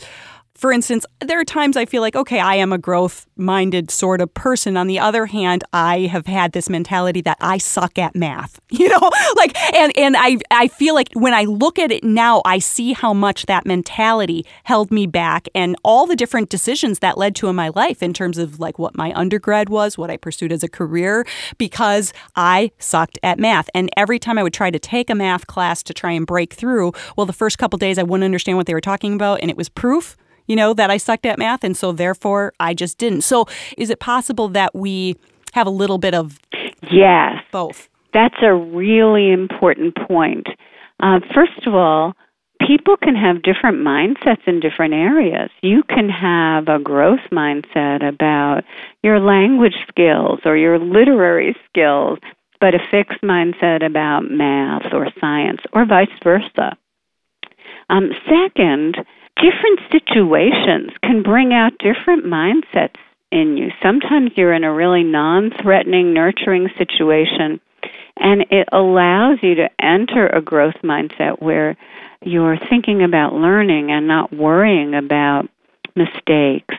for 0.57 0.73
instance, 0.73 1.05
there 1.21 1.39
are 1.39 1.45
times 1.45 1.77
I 1.77 1.85
feel 1.85 2.01
like, 2.01 2.17
okay, 2.17 2.41
I 2.41 2.55
am 2.55 2.73
a 2.73 2.79
growth 2.79 3.27
minded 3.37 3.91
sort 3.91 4.21
of 4.21 4.33
person. 4.33 4.77
On 4.77 4.87
the 4.87 4.99
other 4.99 5.27
hand, 5.27 5.65
I 5.73 6.01
have 6.13 6.27
had 6.27 6.53
this 6.53 6.71
mentality 6.71 7.21
that 7.23 7.37
I 7.41 7.59
suck 7.59 7.99
at 7.99 8.17
math, 8.17 8.59
you 8.71 8.89
know, 8.89 9.11
like, 9.37 9.57
and, 9.75 9.93
and 9.97 10.17
I, 10.17 10.39
I 10.51 10.69
feel 10.69 10.95
like 10.95 11.09
when 11.13 11.35
I 11.35 11.43
look 11.43 11.79
at 11.79 11.93
it 11.93 12.03
now, 12.03 12.41
I 12.45 12.59
see 12.59 12.95
how 12.95 13.13
much 13.13 13.47
that 13.47 13.67
mentality 13.67 14.47
held 14.65 14.91
me 14.91 15.07
back 15.07 15.49
and 15.55 15.77
all 15.85 16.07
the 16.07 16.17
different 16.17 16.49
decisions 16.49 17.01
that 17.01 17.19
led 17.19 17.37
to 17.37 17.49
in 17.49 17.57
my 17.57 17.69
life 17.69 18.03
in 18.03 18.15
terms 18.15 18.39
of 18.39 18.59
like 18.59 18.79
what 18.79 18.97
my 18.97 19.13
undergrad 19.15 19.69
was, 19.69 19.99
what 19.99 20.11
I 20.11 20.17
pursued 20.17 20.53
as 20.53 20.63
a 20.63 20.69
career, 20.69 21.27
because 21.59 22.13
I 22.35 22.71
sucked 22.79 23.19
at 23.23 23.39
math. 23.39 23.69
And 23.75 23.91
every 23.97 24.19
time 24.19 24.39
I 24.39 24.43
would 24.43 24.55
try 24.55 24.71
to 24.71 24.79
take 24.79 25.11
a 25.11 25.15
math 25.15 25.47
class 25.47 25.83
to 25.83 25.95
try 25.95 26.13
and 26.13 26.27
break 26.27 26.55
through, 26.55 26.93
well, 27.17 27.27
the 27.27 27.33
first 27.33 27.59
couple 27.59 27.79
days 27.79 27.99
I 27.99 28.03
wouldn't 28.03 28.25
understand 28.25 28.57
what 28.57 28.67
they 28.67 28.75
were 28.75 28.81
talking 28.81 29.13
about, 29.13 29.41
and 29.41 29.51
it 29.51 29.57
was 29.57 29.69
proof 29.69 30.17
you 30.47 30.57
know, 30.57 30.75
that 30.75 30.91
I 30.91 30.97
sucked 30.97 31.27
at 31.27 31.39
math. 31.39 31.65
And 31.65 31.77
so 31.77 31.93
therefore 31.93 32.53
I 32.61 32.75
just 32.75 32.99
didn't. 32.99 33.23
So 33.23 33.47
is 33.77 33.91
it 33.91 34.01
possible 34.01 34.49
that 34.49 34.75
we 34.75 35.17
have 35.53 35.67
a 35.67 35.71
little 35.71 35.99
bit 35.99 36.15
of 36.15 36.39
yes 36.91 37.43
both? 37.51 37.89
That's 38.13 38.37
a 38.43 38.55
really 38.55 39.31
important 39.31 39.95
point. 39.97 40.47
Uh, 41.01 41.21
first 41.35 41.67
of 41.67 41.75
all, 41.75 42.15
people 42.67 42.97
can 42.97 43.15
have 43.15 43.43
different 43.43 43.79
mindsets 43.79 44.47
in 44.47 44.61
different 44.61 44.95
areas. 44.95 45.51
You 45.61 45.83
can 45.83 46.09
have 46.09 46.69
a 46.69 46.79
growth 46.79 47.21
mindset 47.31 48.07
about 48.07 48.63
your 49.03 49.21
language 49.21 49.77
skills 49.89 50.41
or 50.45 50.57
your 50.57 50.79
literary 50.79 51.55
skills, 51.69 52.19
but 52.61 52.75
a 52.75 52.79
fixed 52.91 53.21
mindset 53.23 53.85
about 53.85 54.31
math 54.31 54.93
or 54.93 55.09
science, 55.21 55.61
or 55.73 55.85
vice 55.85 56.09
versa. 56.25 56.77
Um, 57.91 58.11
second, 58.29 58.97
different 59.37 59.81
situations 59.93 60.91
can 61.03 61.23
bring 61.23 61.53
out 61.53 61.73
different 61.79 62.25
mindsets 62.25 62.97
in 63.31 63.57
you. 63.57 63.71
Sometimes 63.83 64.31
you're 64.37 64.55
in 64.55 64.65
a 64.65 64.73
really 64.73 65.05
non 65.05 65.51
threatening, 65.63 66.13
nurturing 66.15 66.69
situation, 66.79 67.61
And 68.19 68.47
it 68.51 68.69
allows 68.73 69.39
you 69.43 69.55
to 69.57 69.69
enter 69.79 70.27
a 70.27 70.41
growth 70.41 70.77
mindset 70.83 71.41
where 71.43 71.77
you're 72.23 72.59
thinking 72.71 73.03
about 73.03 73.35
learning 73.35 73.91
and 73.91 74.09
not 74.09 74.33
worrying 74.33 74.95
about 74.95 75.49
mistakes. 75.95 76.75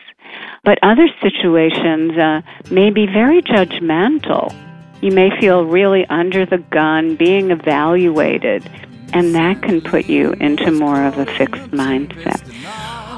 But 0.63 0.79
other 0.81 1.07
situations 1.21 2.17
uh, 2.17 2.41
may 2.71 2.89
be 2.89 3.05
very 3.05 3.41
judgmental. 3.41 4.53
You 5.01 5.11
may 5.11 5.29
feel 5.39 5.63
really 5.63 6.05
under 6.07 6.45
the 6.45 6.57
gun, 6.57 7.15
being 7.15 7.51
evaluated, 7.51 8.67
and 9.13 9.33
that 9.35 9.61
can 9.61 9.81
put 9.81 10.07
you 10.07 10.33
into 10.33 10.71
more 10.71 11.03
of 11.03 11.17
a 11.17 11.25
fixed 11.25 11.71
mindset. 11.71 12.41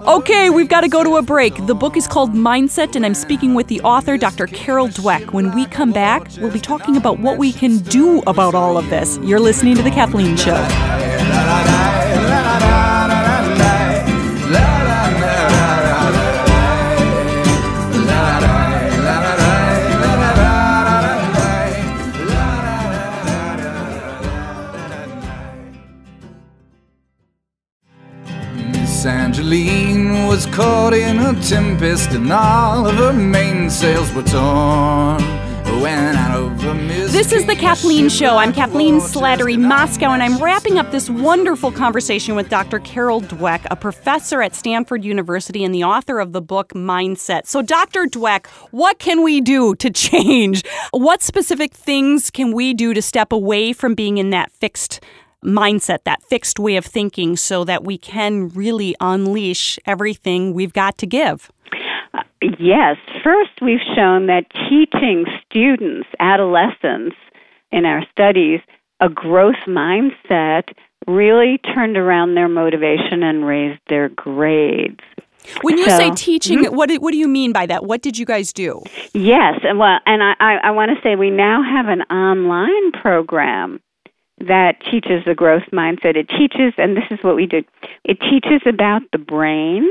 Okay, 0.07 0.49
we've 0.49 0.69
got 0.69 0.81
to 0.81 0.87
go 0.87 1.03
to 1.03 1.17
a 1.17 1.21
break. 1.21 1.65
The 1.67 1.75
book 1.75 1.97
is 1.97 2.07
called 2.07 2.33
Mindset, 2.33 2.95
and 2.95 3.05
I'm 3.05 3.13
speaking 3.13 3.53
with 3.53 3.67
the 3.67 3.81
author, 3.81 4.17
Dr. 4.17 4.47
Carol 4.47 4.87
Dweck. 4.87 5.33
When 5.33 5.53
we 5.53 5.65
come 5.65 5.91
back, 5.91 6.27
we'll 6.39 6.51
be 6.51 6.59
talking 6.59 6.95
about 6.95 7.19
what 7.19 7.37
we 7.37 7.51
can 7.51 7.77
do 7.79 8.21
about 8.25 8.55
all 8.55 8.77
of 8.77 8.89
this. 8.89 9.19
You're 9.21 9.39
listening 9.39 9.75
to 9.75 9.81
The 9.81 9.91
Kathleen 9.91 10.37
Show. 10.37 11.88
Angeline 29.51 30.27
was 30.27 30.45
caught 30.45 30.93
in 30.93 31.17
a 31.17 31.33
tempest 31.41 32.11
and 32.11 32.31
all 32.31 32.85
of 32.85 32.95
her 32.97 33.13
mainsails 33.13 34.13
were 34.13 34.21
torn. 34.21 35.17
This 37.07 37.31
is 37.31 37.47
the 37.47 37.55
Kathleen 37.55 38.09
Show. 38.09 38.37
I'm 38.37 38.53
Kathleen 38.53 38.99
Slattery 38.99 39.57
Moschkau, 39.57 40.09
and 40.09 40.21
I'm 40.21 40.37
wrapping 40.37 40.77
up 40.77 40.91
this 40.91 41.09
wonderful 41.09 41.71
conversation 41.71 42.35
with 42.35 42.49
Dr. 42.49 42.79
Carol 42.79 43.21
Dweck, 43.21 43.65
a 43.71 43.75
professor 43.75 44.43
at 44.43 44.53
Stanford 44.53 45.03
University 45.03 45.63
and 45.63 45.73
the 45.73 45.83
author 45.83 46.19
of 46.19 46.31
the 46.31 46.41
book 46.41 46.73
Mindset. 46.73 47.47
So, 47.47 47.63
Dr. 47.63 48.05
Dweck, 48.05 48.45
what 48.69 48.99
can 48.99 49.23
we 49.23 49.41
do 49.41 49.73
to 49.75 49.89
change? 49.89 50.63
What 50.91 51.23
specific 51.23 51.73
things 51.73 52.29
can 52.29 52.51
we 52.53 52.75
do 52.75 52.93
to 52.93 53.01
step 53.01 53.31
away 53.31 53.73
from 53.73 53.95
being 53.95 54.19
in 54.19 54.29
that 54.29 54.51
fixed 54.51 54.99
mindset, 55.43 56.03
that 56.03 56.23
fixed 56.23 56.59
way 56.59 56.75
of 56.75 56.85
thinking, 56.85 57.37
so 57.37 57.63
that 57.63 57.83
we 57.83 57.97
can 57.97 58.49
really 58.49 58.95
unleash 58.99 59.79
everything 59.85 60.53
we've 60.53 60.73
got 60.73 60.97
to 60.99 61.07
give? 61.07 61.51
Uh, 62.13 62.23
yes. 62.59 62.97
First, 63.23 63.61
we've 63.61 63.79
shown 63.95 64.27
that 64.27 64.45
teaching 64.69 65.25
students, 65.45 66.07
adolescents, 66.19 67.15
in 67.71 67.85
our 67.85 68.03
studies, 68.11 68.61
a 68.99 69.09
growth 69.09 69.63
mindset 69.67 70.73
really 71.07 71.59
turned 71.73 71.97
around 71.97 72.35
their 72.35 72.49
motivation 72.49 73.23
and 73.23 73.45
raised 73.45 73.79
their 73.87 74.09
grades. 74.09 74.99
When 75.61 75.77
you 75.77 75.89
so, 75.89 75.97
say 75.97 76.11
teaching, 76.11 76.59
mm-hmm. 76.59 76.75
what 76.75 76.91
what 76.95 77.11
do 77.11 77.17
you 77.17 77.27
mean 77.27 77.53
by 77.53 77.65
that? 77.65 77.85
What 77.85 78.01
did 78.01 78.17
you 78.17 78.25
guys 78.25 78.51
do? 78.51 78.83
Yes, 79.13 79.59
and 79.63 79.79
well, 79.79 79.99
and 80.05 80.21
I, 80.21 80.33
I, 80.39 80.55
I 80.65 80.71
want 80.71 80.91
to 80.91 81.01
say 81.01 81.15
we 81.15 81.29
now 81.29 81.63
have 81.63 81.87
an 81.87 82.01
online 82.03 82.91
program 82.91 83.79
that 84.39 84.81
teaches 84.91 85.23
the 85.25 85.35
growth 85.35 85.63
mindset. 85.73 86.15
It 86.15 86.29
teaches, 86.29 86.73
and 86.77 86.95
this 86.95 87.05
is 87.11 87.19
what 87.21 87.35
we 87.35 87.45
do 87.45 87.63
it 88.03 88.19
teaches 88.19 88.61
about 88.65 89.01
the 89.11 89.17
brain 89.17 89.89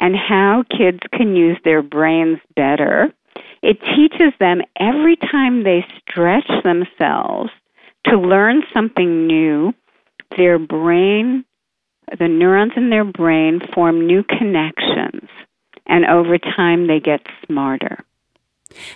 and 0.00 0.16
how 0.16 0.64
kids 0.76 1.00
can 1.12 1.36
use 1.36 1.58
their 1.64 1.82
brains 1.82 2.38
better. 2.56 3.12
It 3.62 3.78
teaches 3.80 4.32
them 4.40 4.62
every 4.78 5.16
time 5.16 5.62
they 5.62 5.84
stretch 6.00 6.50
themselves 6.64 7.50
to 8.06 8.18
learn 8.18 8.62
something 8.74 9.26
new, 9.26 9.72
their 10.36 10.58
brain, 10.58 11.44
the 12.18 12.26
neurons 12.28 12.72
in 12.76 12.90
their 12.90 13.04
brain 13.04 13.60
form 13.74 14.06
new 14.06 14.24
connections, 14.24 15.28
and 15.86 16.04
over 16.06 16.38
time 16.38 16.88
they 16.88 16.98
get 16.98 17.20
smarter. 17.46 18.04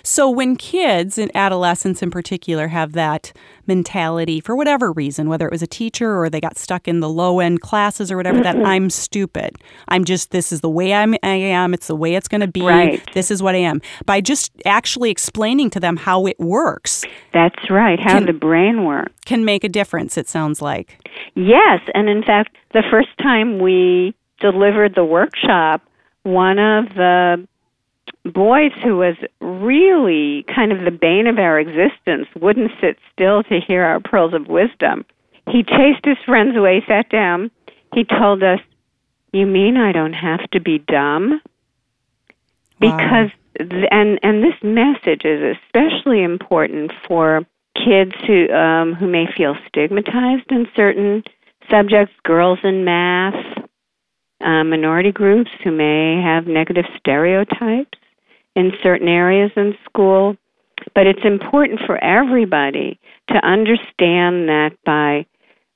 So 0.03 0.29
when 0.29 0.55
kids 0.55 1.17
and 1.17 1.31
adolescents 1.35 2.01
in 2.01 2.11
particular 2.11 2.67
have 2.67 2.93
that 2.93 3.33
mentality 3.65 4.39
for 4.39 4.55
whatever 4.55 4.91
reason, 4.91 5.29
whether 5.29 5.45
it 5.45 5.51
was 5.51 5.61
a 5.61 5.67
teacher 5.67 6.17
or 6.17 6.29
they 6.29 6.39
got 6.39 6.57
stuck 6.57 6.87
in 6.87 6.99
the 6.99 7.09
low 7.09 7.39
end 7.39 7.61
classes 7.61 8.11
or 8.11 8.17
whatever, 8.17 8.41
that 8.41 8.55
I'm 8.57 8.89
stupid. 8.89 9.57
I'm 9.87 10.05
just 10.05 10.31
this 10.31 10.51
is 10.51 10.61
the 10.61 10.69
way 10.69 10.93
I'm 10.93 11.15
I 11.23 11.35
am, 11.35 11.73
it's 11.73 11.87
the 11.87 11.95
way 11.95 12.15
it's 12.15 12.27
gonna 12.27 12.47
be. 12.47 12.61
Right. 12.61 13.01
This 13.13 13.31
is 13.31 13.43
what 13.43 13.55
I 13.55 13.59
am. 13.59 13.81
By 14.05 14.21
just 14.21 14.51
actually 14.65 15.11
explaining 15.11 15.69
to 15.71 15.79
them 15.79 15.97
how 15.97 16.25
it 16.25 16.39
works. 16.39 17.05
That's 17.33 17.69
right, 17.69 17.99
how 17.99 18.17
can, 18.17 18.25
the 18.25 18.33
brain 18.33 18.85
works. 18.85 19.13
Can 19.25 19.45
make 19.45 19.63
a 19.63 19.69
difference, 19.69 20.17
it 20.17 20.27
sounds 20.29 20.61
like. 20.61 20.99
Yes, 21.35 21.81
and 21.93 22.09
in 22.09 22.23
fact 22.23 22.55
the 22.73 22.83
first 22.89 23.09
time 23.21 23.59
we 23.59 24.15
delivered 24.39 24.95
the 24.95 25.05
workshop, 25.05 25.81
one 26.23 26.59
of 26.59 26.85
the 26.95 27.47
boys, 28.33 28.71
who 28.83 28.97
was 28.97 29.15
really 29.41 30.43
kind 30.53 30.71
of 30.71 30.85
the 30.85 30.91
bane 30.91 31.27
of 31.27 31.37
our 31.37 31.59
existence, 31.59 32.27
wouldn't 32.39 32.71
sit 32.81 32.97
still 33.11 33.43
to 33.43 33.59
hear 33.59 33.83
our 33.83 33.99
pearls 33.99 34.33
of 34.33 34.47
wisdom. 34.47 35.05
He 35.49 35.63
chased 35.63 36.03
his 36.03 36.17
friends 36.25 36.55
away, 36.55 36.83
sat 36.87 37.09
down. 37.09 37.51
He 37.93 38.03
told 38.03 38.43
us, 38.43 38.59
"You 39.31 39.45
mean 39.45 39.77
I 39.77 39.91
don't 39.91 40.13
have 40.13 40.49
to 40.51 40.59
be 40.59 40.79
dumb?" 40.79 41.41
Because 42.79 43.31
wow. 43.59 43.87
and 43.91 44.19
and 44.21 44.43
this 44.43 44.61
message 44.61 45.25
is 45.25 45.57
especially 45.57 46.23
important 46.23 46.91
for 47.07 47.45
kids 47.75 48.11
who 48.25 48.49
um, 48.51 48.93
who 48.93 49.07
may 49.07 49.25
feel 49.35 49.55
stigmatized 49.67 50.51
in 50.51 50.67
certain 50.75 51.23
subjects, 51.69 52.13
girls 52.23 52.59
in 52.63 52.83
math, 52.85 53.35
uh, 54.41 54.63
minority 54.63 55.11
groups 55.11 55.51
who 55.63 55.71
may 55.71 56.21
have 56.21 56.47
negative 56.47 56.85
stereotypes 56.97 57.97
in 58.57 58.73
certain 58.81 59.07
areas 59.07 59.51
in 59.55 59.75
school. 59.85 60.35
But 60.95 61.05
it's 61.05 61.23
important 61.23 61.81
for 61.85 62.03
everybody 62.03 62.99
to 63.29 63.35
understand 63.45 64.49
that 64.49 64.71
by 64.83 65.27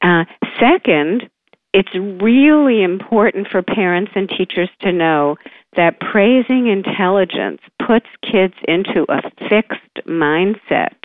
Uh, 0.02 0.26
second, 0.60 1.30
it's 1.76 2.24
really 2.24 2.84
important 2.84 3.50
for 3.50 3.62
parents 3.62 4.14
and 4.16 4.30
teachers 4.30 4.70
to 4.80 4.94
know 4.94 5.36
that 5.76 6.00
praising 6.00 6.68
intelligence 6.68 7.60
puts 7.86 8.06
kids 8.24 8.54
into 8.66 9.06
a 9.10 9.22
fixed 9.50 10.08
mindset. 10.08 10.96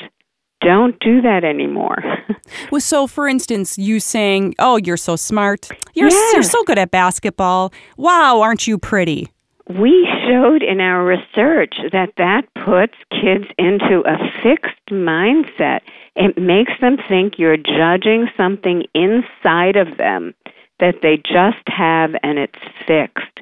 Don't 0.60 0.96
do 1.00 1.22
that 1.22 1.42
anymore. 1.42 2.00
well, 2.70 2.80
so 2.80 3.08
for 3.08 3.26
instance, 3.26 3.78
you 3.78 3.98
saying, 3.98 4.54
"Oh, 4.60 4.76
you're 4.76 4.96
so 4.96 5.16
smart. 5.16 5.68
You're 5.94 6.10
yes. 6.10 6.34
you're 6.34 6.42
so 6.44 6.62
good 6.62 6.78
at 6.78 6.92
basketball. 6.92 7.72
Wow, 7.96 8.40
aren't 8.40 8.68
you 8.68 8.78
pretty?" 8.78 9.28
We 9.68 10.08
showed 10.28 10.62
in 10.62 10.80
our 10.80 11.04
research 11.04 11.76
that 11.92 12.12
that 12.16 12.42
puts 12.54 12.94
kids 13.10 13.46
into 13.58 14.02
a 14.06 14.18
fixed 14.42 14.86
mindset. 14.90 15.80
It 16.14 16.38
makes 16.38 16.72
them 16.80 16.96
think 17.08 17.38
you're 17.38 17.56
judging 17.56 18.28
something 18.36 18.84
inside 18.94 19.76
of 19.76 19.96
them 19.96 20.34
that 20.80 20.96
they 21.02 21.16
just 21.16 21.66
have 21.66 22.10
and 22.22 22.38
it's 22.38 22.58
fixed. 22.86 23.40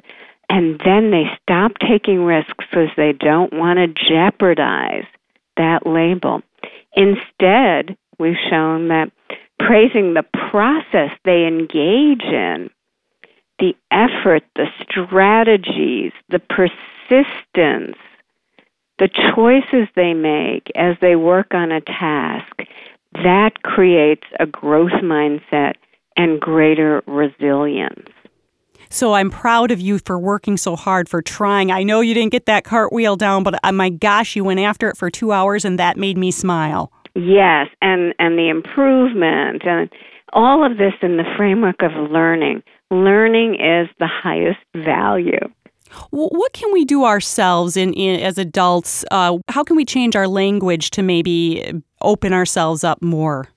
And 0.49 0.79
then 0.83 1.11
they 1.11 1.25
stop 1.41 1.73
taking 1.79 2.23
risks 2.23 2.65
because 2.69 2.89
they 2.97 3.13
don't 3.13 3.53
want 3.53 3.77
to 3.77 3.87
jeopardize 3.87 5.05
that 5.57 5.85
label. 5.85 6.41
Instead, 6.93 7.95
we've 8.17 8.35
shown 8.49 8.87
that 8.87 9.11
praising 9.59 10.13
the 10.13 10.25
process 10.49 11.11
they 11.23 11.45
engage 11.45 12.23
in, 12.23 12.69
the 13.59 13.75
effort, 13.91 14.43
the 14.55 14.67
strategies, 14.81 16.13
the 16.29 16.39
persistence, 16.39 17.97
the 18.97 19.09
choices 19.35 19.87
they 19.95 20.13
make 20.13 20.71
as 20.75 20.95
they 21.01 21.15
work 21.15 21.53
on 21.53 21.71
a 21.71 21.81
task, 21.81 22.63
that 23.13 23.61
creates 23.63 24.25
a 24.39 24.45
growth 24.45 24.91
mindset 25.03 25.73
and 26.17 26.39
greater 26.39 27.01
resilience. 27.07 28.09
So 28.89 29.13
I'm 29.13 29.29
proud 29.29 29.69
of 29.69 29.79
you 29.79 29.99
for 29.99 30.17
working 30.17 30.57
so 30.57 30.75
hard, 30.75 31.07
for 31.07 31.21
trying. 31.21 31.71
I 31.71 31.83
know 31.83 32.01
you 32.01 32.15
didn't 32.15 32.31
get 32.31 32.47
that 32.47 32.63
cartwheel 32.63 33.17
down, 33.17 33.43
but 33.43 33.59
uh, 33.63 33.71
my 33.71 33.89
gosh, 33.89 34.35
you 34.35 34.43
went 34.43 34.59
after 34.59 34.89
it 34.89 34.97
for 34.97 35.11
two 35.11 35.31
hours, 35.31 35.63
and 35.63 35.77
that 35.77 35.95
made 35.95 36.17
me 36.17 36.31
smile. 36.31 36.91
Yes, 37.15 37.67
and 37.81 38.13
and 38.17 38.37
the 38.37 38.49
improvement 38.49 39.63
and 39.65 39.89
all 40.33 40.65
of 40.65 40.77
this 40.77 40.93
in 41.01 41.17
the 41.17 41.23
framework 41.37 41.81
of 41.81 41.91
learning. 42.11 42.63
Learning 42.91 43.55
is 43.55 43.87
the 43.99 44.07
highest 44.07 44.59
value. 44.75 45.39
What 46.11 46.53
can 46.53 46.71
we 46.71 46.85
do 46.85 47.03
ourselves 47.03 47.75
in, 47.75 47.93
in 47.93 48.19
as 48.19 48.37
adults? 48.37 49.03
Uh, 49.09 49.39
how 49.47 49.63
can 49.63 49.75
we 49.75 49.85
change 49.85 50.15
our 50.15 50.27
language 50.27 50.91
to 50.91 51.01
maybe 51.01 51.81
open 52.01 52.31
ourselves 52.31 52.83
up 52.83 53.01
more? 53.01 53.47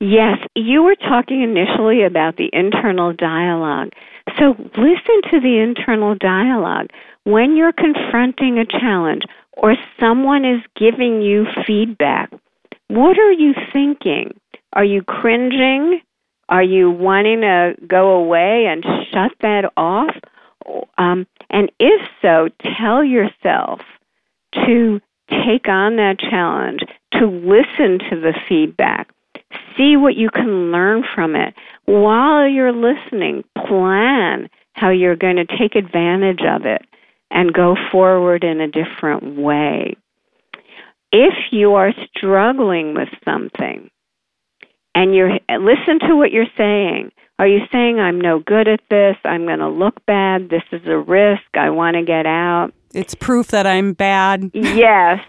Yes, 0.00 0.38
you 0.56 0.82
were 0.82 0.96
talking 0.96 1.42
initially 1.42 2.04
about 2.04 2.36
the 2.36 2.48
internal 2.54 3.12
dialogue. 3.12 3.90
So 4.38 4.54
listen 4.58 5.20
to 5.30 5.40
the 5.40 5.58
internal 5.62 6.14
dialogue. 6.14 6.88
When 7.24 7.54
you're 7.54 7.74
confronting 7.74 8.58
a 8.58 8.64
challenge 8.64 9.22
or 9.52 9.74
someone 9.98 10.46
is 10.46 10.62
giving 10.74 11.20
you 11.20 11.44
feedback, 11.66 12.32
what 12.88 13.18
are 13.18 13.32
you 13.32 13.52
thinking? 13.74 14.40
Are 14.72 14.84
you 14.84 15.02
cringing? 15.02 16.00
Are 16.48 16.62
you 16.62 16.90
wanting 16.90 17.42
to 17.42 17.74
go 17.86 18.12
away 18.12 18.66
and 18.66 18.82
shut 19.12 19.32
that 19.42 19.70
off? 19.76 20.16
Um, 20.96 21.26
and 21.50 21.70
if 21.78 22.00
so, 22.22 22.48
tell 22.78 23.04
yourself 23.04 23.80
to 24.54 25.00
take 25.30 25.68
on 25.68 25.96
that 25.96 26.18
challenge, 26.18 26.80
to 27.12 27.26
listen 27.26 27.98
to 28.10 28.20
the 28.20 28.32
feedback, 28.48 29.10
see 29.76 29.96
what 29.96 30.16
you 30.16 30.30
can 30.30 30.70
learn 30.70 31.04
from 31.14 31.34
it. 31.34 31.54
While 31.84 32.48
you're 32.48 32.72
listening, 32.72 33.44
plan 33.56 34.48
how 34.72 34.90
you're 34.90 35.16
going 35.16 35.36
to 35.36 35.44
take 35.44 35.74
advantage 35.74 36.42
of 36.46 36.64
it 36.64 36.82
and 37.30 37.52
go 37.52 37.76
forward 37.90 38.44
in 38.44 38.60
a 38.60 38.68
different 38.68 39.36
way. 39.36 39.96
If 41.12 41.34
you 41.50 41.74
are 41.74 41.92
struggling 42.16 42.94
with 42.94 43.08
something 43.24 43.90
and 44.94 45.14
you 45.14 45.28
listen 45.48 45.98
to 46.08 46.16
what 46.16 46.30
you're 46.30 46.46
saying, 46.56 47.10
are 47.38 47.48
you 47.48 47.60
saying 47.72 47.98
I'm 47.98 48.20
no 48.20 48.38
good 48.38 48.68
at 48.68 48.80
this? 48.90 49.16
I'm 49.24 49.46
going 49.46 49.60
to 49.60 49.68
look 49.68 50.04
bad. 50.06 50.50
This 50.50 50.62
is 50.72 50.86
a 50.86 50.98
risk. 50.98 51.42
I 51.54 51.70
want 51.70 51.96
to 51.96 52.04
get 52.04 52.26
out. 52.26 52.72
It's 52.92 53.14
proof 53.14 53.48
that 53.48 53.66
I'm 53.66 53.92
bad. 53.92 54.50
yes. 54.52 55.24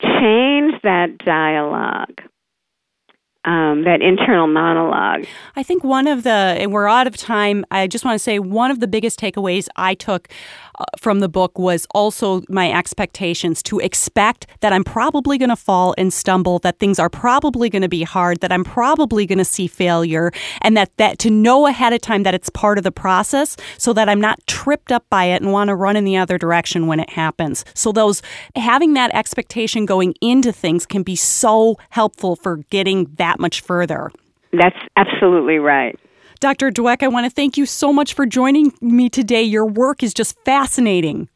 Change 0.00 0.74
that 0.82 1.18
dialogue 1.18 2.20
um, 3.44 3.84
that 3.84 4.00
internal 4.02 4.46
monologue. 4.46 5.26
I 5.56 5.62
think 5.62 5.84
one 5.84 6.06
of 6.06 6.22
the, 6.22 6.30
and 6.30 6.72
we're 6.72 6.88
out 6.88 7.06
of 7.06 7.16
time, 7.16 7.64
I 7.70 7.86
just 7.86 8.04
want 8.04 8.14
to 8.14 8.18
say 8.18 8.38
one 8.38 8.70
of 8.70 8.80
the 8.80 8.86
biggest 8.86 9.20
takeaways 9.20 9.68
I 9.76 9.94
took 9.94 10.28
from 10.98 11.20
the 11.20 11.28
book 11.28 11.58
was 11.58 11.86
also 11.94 12.42
my 12.48 12.70
expectations 12.72 13.62
to 13.64 13.78
expect 13.78 14.46
that 14.60 14.72
I'm 14.72 14.84
probably 14.84 15.38
going 15.38 15.50
to 15.50 15.56
fall 15.56 15.94
and 15.98 16.12
stumble, 16.12 16.58
that 16.60 16.78
things 16.78 16.98
are 16.98 17.10
probably 17.10 17.68
going 17.68 17.82
to 17.82 17.88
be 17.88 18.02
hard, 18.02 18.40
that 18.40 18.52
I'm 18.52 18.64
probably 18.64 19.26
going 19.26 19.38
to 19.38 19.44
see 19.44 19.66
failure, 19.66 20.32
and 20.62 20.76
that, 20.76 20.96
that 20.96 21.18
to 21.20 21.30
know 21.30 21.66
ahead 21.66 21.92
of 21.92 22.00
time 22.00 22.22
that 22.24 22.34
it's 22.34 22.50
part 22.50 22.78
of 22.78 22.84
the 22.84 22.92
process 22.92 23.56
so 23.78 23.92
that 23.92 24.08
I'm 24.08 24.20
not 24.20 24.44
tripped 24.46 24.92
up 24.92 25.04
by 25.10 25.24
it 25.24 25.42
and 25.42 25.52
want 25.52 25.68
to 25.68 25.74
run 25.74 25.96
in 25.96 26.04
the 26.04 26.16
other 26.16 26.38
direction 26.38 26.86
when 26.86 27.00
it 27.00 27.10
happens. 27.10 27.64
So 27.74 27.92
those 27.92 28.22
having 28.56 28.94
that 28.94 29.14
expectation 29.14 29.86
going 29.86 30.14
into 30.20 30.52
things 30.52 30.86
can 30.86 31.02
be 31.02 31.16
so 31.16 31.78
helpful 31.90 32.36
for 32.36 32.58
getting 32.70 33.06
that 33.16 33.38
much 33.38 33.60
further. 33.60 34.10
That's 34.52 34.78
absolutely 34.96 35.58
right. 35.58 35.98
Dr. 36.44 36.70
Dweck, 36.70 37.02
I 37.02 37.08
want 37.08 37.24
to 37.24 37.30
thank 37.30 37.56
you 37.56 37.64
so 37.64 37.90
much 37.90 38.12
for 38.12 38.26
joining 38.26 38.70
me 38.82 39.08
today. 39.08 39.44
Your 39.44 39.64
work 39.64 40.02
is 40.02 40.12
just 40.12 40.38
fascinating. 40.44 41.30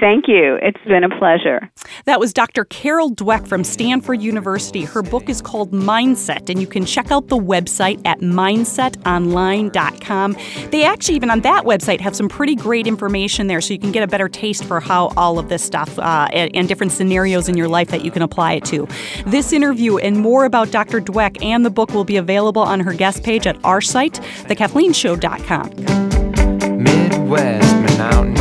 Thank 0.00 0.26
you. 0.28 0.58
It's 0.60 0.82
been 0.86 1.04
a 1.04 1.18
pleasure. 1.18 1.70
That 2.04 2.18
was 2.18 2.32
Dr. 2.32 2.64
Carol 2.64 3.12
Dweck 3.12 3.46
from 3.46 3.62
Stanford 3.64 4.22
University. 4.22 4.82
Her 4.82 5.02
book 5.02 5.28
is 5.28 5.40
called 5.40 5.70
Mindset, 5.72 6.50
and 6.50 6.60
you 6.60 6.66
can 6.66 6.84
check 6.84 7.12
out 7.12 7.28
the 7.28 7.38
website 7.38 8.00
at 8.04 8.18
mindsetonline.com. 8.20 10.36
They 10.70 10.84
actually, 10.84 11.14
even 11.14 11.30
on 11.30 11.40
that 11.42 11.64
website, 11.64 12.00
have 12.00 12.16
some 12.16 12.28
pretty 12.28 12.56
great 12.56 12.86
information 12.86 13.46
there 13.46 13.60
so 13.60 13.72
you 13.72 13.78
can 13.78 13.92
get 13.92 14.02
a 14.02 14.06
better 14.06 14.28
taste 14.28 14.64
for 14.64 14.80
how 14.80 15.12
all 15.16 15.38
of 15.38 15.48
this 15.48 15.62
stuff 15.62 15.98
uh, 15.98 16.28
and, 16.32 16.50
and 16.54 16.66
different 16.66 16.92
scenarios 16.92 17.48
in 17.48 17.56
your 17.56 17.68
life 17.68 17.88
that 17.88 18.04
you 18.04 18.10
can 18.10 18.22
apply 18.22 18.54
it 18.54 18.64
to. 18.66 18.88
This 19.26 19.52
interview 19.52 19.98
and 19.98 20.18
more 20.18 20.44
about 20.44 20.70
Dr. 20.70 21.00
Dweck 21.00 21.42
and 21.42 21.64
the 21.64 21.70
book 21.70 21.94
will 21.94 22.04
be 22.04 22.16
available 22.16 22.62
on 22.62 22.80
her 22.80 22.92
guest 22.92 23.22
page 23.22 23.46
at 23.46 23.62
our 23.64 23.80
site, 23.80 24.14
thekathleenshow.com. 24.48 26.82
Midwest, 26.82 27.98
Mountain 27.98 28.33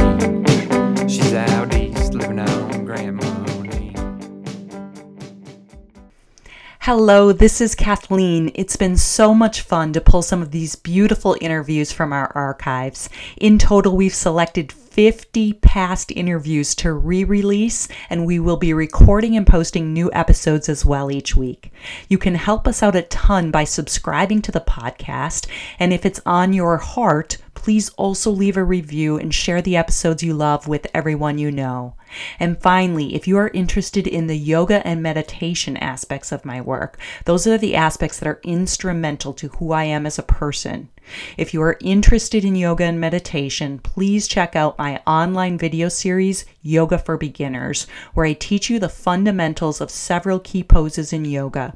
Hello, 6.85 7.31
this 7.31 7.61
is 7.61 7.75
Kathleen. 7.75 8.51
It's 8.55 8.75
been 8.75 8.97
so 8.97 9.33
much 9.33 9.61
fun 9.61 9.93
to 9.93 10.01
pull 10.01 10.21
some 10.21 10.41
of 10.41 10.51
these 10.51 10.75
beautiful 10.75 11.37
interviews 11.39 11.93
from 11.93 12.11
our 12.11 12.29
archives. 12.35 13.07
In 13.37 13.57
total, 13.57 13.95
we've 13.95 14.13
selected 14.13 14.69
50 14.69 15.53
past 15.53 16.11
interviews 16.11 16.75
to 16.75 16.91
re 16.91 17.23
release, 17.23 17.87
and 18.09 18.25
we 18.25 18.37
will 18.37 18.57
be 18.57 18.73
recording 18.73 19.37
and 19.37 19.47
posting 19.47 19.93
new 19.93 20.11
episodes 20.11 20.67
as 20.67 20.83
well 20.83 21.09
each 21.09 21.37
week. 21.37 21.71
You 22.09 22.17
can 22.17 22.35
help 22.35 22.67
us 22.67 22.83
out 22.83 22.97
a 22.97 23.03
ton 23.03 23.49
by 23.49 23.63
subscribing 23.63 24.41
to 24.41 24.51
the 24.51 24.59
podcast, 24.59 25.47
and 25.79 25.93
if 25.93 26.05
it's 26.05 26.19
on 26.25 26.51
your 26.51 26.75
heart, 26.79 27.37
please 27.53 27.91
also 27.91 28.29
leave 28.29 28.57
a 28.57 28.63
review 28.65 29.17
and 29.17 29.33
share 29.33 29.61
the 29.61 29.77
episodes 29.77 30.21
you 30.21 30.33
love 30.33 30.67
with 30.67 30.87
everyone 30.93 31.37
you 31.37 31.49
know. 31.49 31.95
And 32.39 32.61
finally, 32.61 33.15
if 33.15 33.27
you 33.27 33.37
are 33.37 33.51
interested 33.53 34.07
in 34.07 34.27
the 34.27 34.37
yoga 34.37 34.85
and 34.85 35.01
meditation 35.01 35.77
aspects 35.77 36.31
of 36.31 36.45
my 36.45 36.61
work, 36.61 36.97
those 37.25 37.47
are 37.47 37.57
the 37.57 37.75
aspects 37.75 38.19
that 38.19 38.27
are 38.27 38.41
instrumental 38.43 39.33
to 39.33 39.49
who 39.49 39.71
I 39.71 39.83
am 39.85 40.05
as 40.05 40.19
a 40.19 40.23
person. 40.23 40.89
If 41.37 41.53
you 41.53 41.61
are 41.61 41.77
interested 41.81 42.45
in 42.45 42.55
yoga 42.55 42.85
and 42.85 42.99
meditation, 42.99 43.79
please 43.79 44.27
check 44.27 44.55
out 44.55 44.77
my 44.77 45.01
online 45.05 45.57
video 45.57 45.89
series, 45.89 46.45
Yoga 46.61 46.97
for 46.97 47.17
Beginners, 47.17 47.87
where 48.13 48.25
I 48.25 48.33
teach 48.33 48.69
you 48.69 48.79
the 48.79 48.89
fundamentals 48.89 49.81
of 49.81 49.89
several 49.89 50.39
key 50.39 50.63
poses 50.63 51.11
in 51.11 51.25
yoga. 51.25 51.75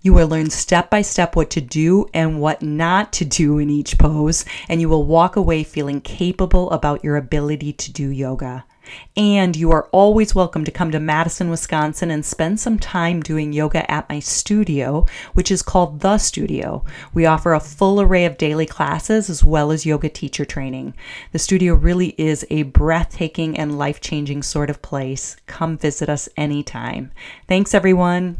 You 0.00 0.12
will 0.12 0.26
learn 0.26 0.50
step 0.50 0.90
by 0.90 1.02
step 1.02 1.36
what 1.36 1.48
to 1.50 1.60
do 1.60 2.08
and 2.12 2.40
what 2.40 2.60
not 2.60 3.12
to 3.14 3.24
do 3.24 3.58
in 3.58 3.70
each 3.70 3.98
pose, 3.98 4.44
and 4.68 4.80
you 4.80 4.88
will 4.88 5.04
walk 5.04 5.36
away 5.36 5.62
feeling 5.62 6.00
capable 6.00 6.70
about 6.70 7.04
your 7.04 7.16
ability 7.16 7.72
to 7.74 7.92
do 7.92 8.08
yoga. 8.08 8.64
And 9.16 9.56
you 9.56 9.70
are 9.70 9.88
always 9.92 10.34
welcome 10.34 10.64
to 10.64 10.70
come 10.70 10.90
to 10.90 11.00
Madison, 11.00 11.50
Wisconsin 11.50 12.10
and 12.10 12.24
spend 12.24 12.60
some 12.60 12.78
time 12.78 13.20
doing 13.20 13.52
yoga 13.52 13.90
at 13.90 14.08
my 14.08 14.20
studio, 14.20 15.06
which 15.32 15.50
is 15.50 15.62
called 15.62 16.00
The 16.00 16.18
Studio. 16.18 16.84
We 17.14 17.26
offer 17.26 17.54
a 17.54 17.60
full 17.60 18.00
array 18.00 18.24
of 18.24 18.38
daily 18.38 18.66
classes 18.66 19.28
as 19.30 19.44
well 19.44 19.70
as 19.70 19.86
yoga 19.86 20.08
teacher 20.08 20.44
training. 20.44 20.94
The 21.32 21.38
studio 21.38 21.74
really 21.74 22.14
is 22.18 22.46
a 22.50 22.64
breathtaking 22.64 23.58
and 23.58 23.78
life 23.78 24.00
changing 24.00 24.42
sort 24.42 24.70
of 24.70 24.82
place. 24.82 25.36
Come 25.46 25.78
visit 25.78 26.08
us 26.08 26.28
anytime. 26.36 27.12
Thanks, 27.48 27.74
everyone. 27.74 28.38